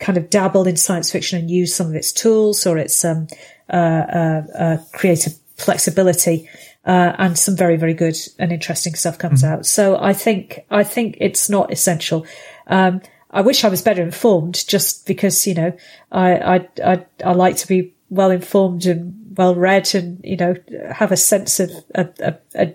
[0.00, 3.28] kind of dabble in science fiction and use some of its tools or its um,
[3.70, 6.48] uh, creative flexibility,
[6.86, 9.54] uh, and some very, very good and interesting stuff comes mm-hmm.
[9.54, 9.66] out.
[9.66, 12.26] So I think, I think it's not essential.
[12.66, 15.76] Um, I wish I was better informed just because, you know,
[16.10, 20.54] I, I, I, I like to be well informed and well read and, you know,
[20.90, 22.74] have a sense of a, a, a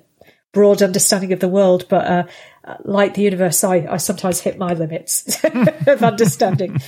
[0.51, 1.87] broad understanding of the world.
[1.89, 2.23] But, uh,
[2.83, 5.43] like the universe, I, I sometimes hit my limits
[5.87, 6.79] of understanding.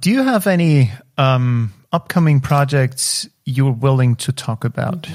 [0.00, 5.08] Do you have any, um, upcoming projects you're willing to talk about?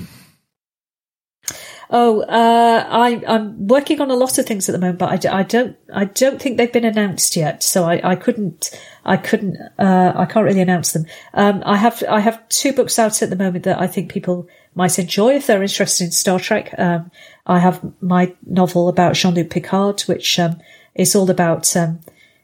[1.89, 5.39] Oh, uh, I, am working on a lot of things at the moment, but I,
[5.39, 7.61] I, don't, I don't think they've been announced yet.
[7.61, 8.71] So I, I couldn't,
[9.05, 11.05] I couldn't, uh, I can't really announce them.
[11.35, 14.47] Um, I have, I have two books out at the moment that I think people
[14.73, 16.73] might enjoy if they're interested in Star Trek.
[16.77, 17.11] Um,
[17.45, 20.59] I have my novel about Jean-Luc Picard, which, um,
[20.95, 21.99] is all about, um,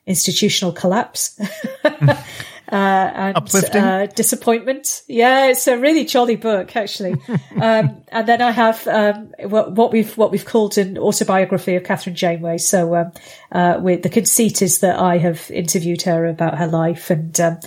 [0.05, 1.39] institutional collapse.
[2.71, 3.81] uh, and Uplifting.
[3.81, 5.03] Uh, disappointment.
[5.07, 7.11] Yeah, it's a really jolly book actually.
[7.61, 11.83] um, and then I have um, what, what, we've what we've called an autobiography of
[11.83, 12.59] Kathryn Janeway.
[12.59, 13.11] So um,
[13.51, 17.59] uh, with the conceit is that I have interviewed her about her life and um,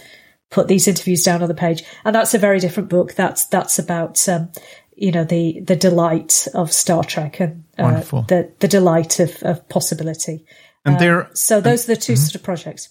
[0.48, 3.14] put these interviews down on the page, and that's a very different book.
[3.14, 4.50] That's that's about um,
[4.96, 9.68] you know the the delight of Star Trek and uh, the the delight of, of
[9.68, 10.46] possibility.
[10.86, 12.20] And there, so those are the 2 mm-hmm.
[12.20, 12.90] sort of projects.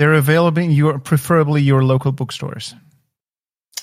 [0.00, 2.74] They're available in your, preferably your local bookstores.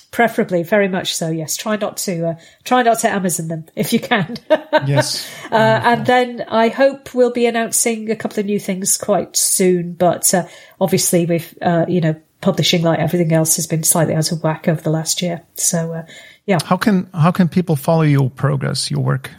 [0.09, 1.29] Preferably, very much so.
[1.29, 4.35] Yes, try not to uh, try not to Amazon them if you can.
[4.87, 9.37] yes, uh, and then I hope we'll be announcing a couple of new things quite
[9.37, 9.93] soon.
[9.93, 10.47] But uh,
[10.81, 14.67] obviously, with uh, you know publishing like everything else has been slightly out of whack
[14.67, 15.43] over the last year.
[15.53, 16.05] So uh,
[16.47, 19.29] yeah, how can how can people follow your progress, your work?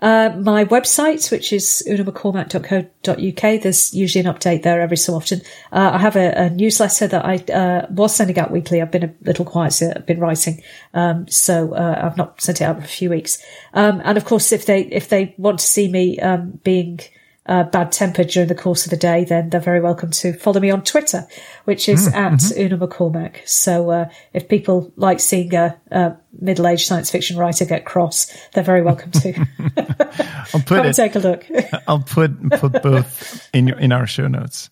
[0.00, 5.40] Uh, my website, which is unamccormack.co.uk, there's usually an update there every so often.
[5.72, 8.80] Uh, I have a, a, newsletter that I uh, was sending out weekly.
[8.80, 10.62] I've been a little quiet, so I've been writing,
[10.94, 13.42] um, so uh, I've not sent it out for a few weeks.
[13.74, 17.00] Um, and of course, if they if they want to see me um, being
[17.50, 20.60] uh, bad tempered during the course of the day, then they're very welcome to follow
[20.60, 21.26] me on Twitter,
[21.64, 22.60] which is mm, at mm-hmm.
[22.60, 23.46] Una McCormack.
[23.46, 28.62] So uh, if people like seeing a, a, middle-aged science fiction writer get cross, they're
[28.62, 29.34] very welcome to.
[30.54, 31.44] I'll put it, take a look.
[31.88, 34.70] I'll put put both in your, in our show notes.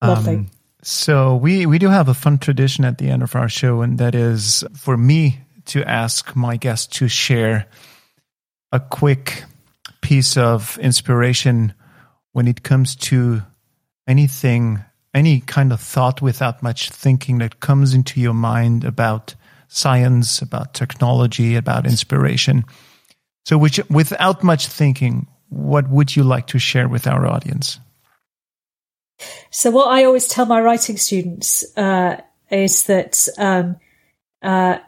[0.00, 0.36] Lovely.
[0.36, 0.50] Um,
[0.82, 3.98] so we we do have a fun tradition at the end of our show, and
[3.98, 7.66] that is for me to ask my guests to share
[8.70, 9.42] a quick
[10.00, 11.74] piece of inspiration
[12.32, 13.42] when it comes to
[14.06, 19.34] anything, any kind of thought without much thinking that comes into your mind about
[19.68, 22.64] science, about technology, about inspiration.
[23.44, 27.78] So, which, without much thinking, what would you like to share with our audience?
[29.50, 32.20] So, what I always tell my writing students uh,
[32.50, 33.76] is that um,
[34.42, 34.78] uh,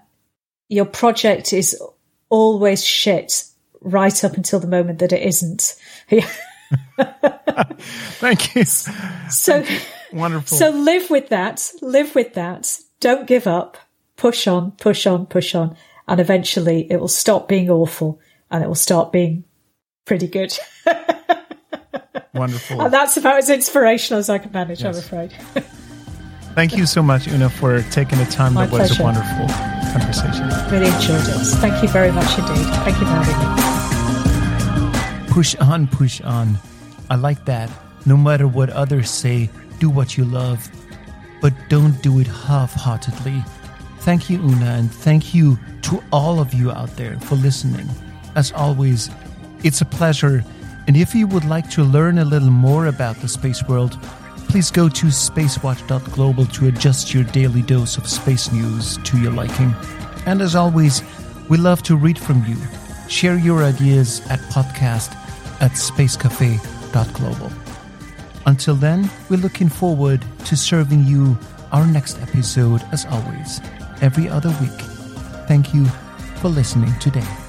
[0.68, 1.80] your project is
[2.28, 3.44] always shit
[3.86, 5.76] right up until the moment that it isn't.
[8.18, 8.64] Thank you.
[8.64, 9.64] So
[10.12, 10.58] wonderful.
[10.58, 11.70] So live with that.
[11.80, 12.78] Live with that.
[13.00, 13.78] Don't give up.
[14.16, 15.76] Push on, push on, push on.
[16.08, 18.20] And eventually it will stop being awful
[18.50, 19.44] and it will start being
[20.04, 20.56] pretty good.
[22.34, 22.82] Wonderful.
[22.82, 24.96] And that's about as inspirational as I can manage, yes.
[24.96, 25.32] I'm afraid.
[26.54, 28.54] Thank you so much, Una, for taking the time.
[28.54, 28.94] My that pleasure.
[28.94, 30.48] was wonderful conversation.
[30.70, 31.46] Really enjoyed it.
[31.56, 32.66] Thank you very much indeed.
[32.84, 33.38] Thank you for having
[35.24, 35.32] me.
[35.32, 36.58] Push on, push on.
[37.10, 37.70] I like that.
[38.04, 40.68] No matter what others say, do what you love,
[41.40, 43.42] but don't do it half heartedly.
[44.00, 47.88] Thank you, Una, and thank you to all of you out there for listening.
[48.36, 49.10] As always,
[49.64, 50.44] it's a pleasure.
[50.86, 53.98] And if you would like to learn a little more about the space world,
[54.48, 59.74] please go to spacewatch.global to adjust your daily dose of space news to your liking.
[60.26, 61.02] And as always,
[61.48, 62.56] we love to read from you.
[63.08, 65.14] Share your ideas at podcast
[65.60, 67.52] at spacecafe.global.
[68.46, 71.38] Until then, we're looking forward to serving you
[71.72, 73.60] our next episode as always,
[74.00, 74.80] every other week.
[75.48, 75.84] Thank you
[76.40, 77.45] for listening today.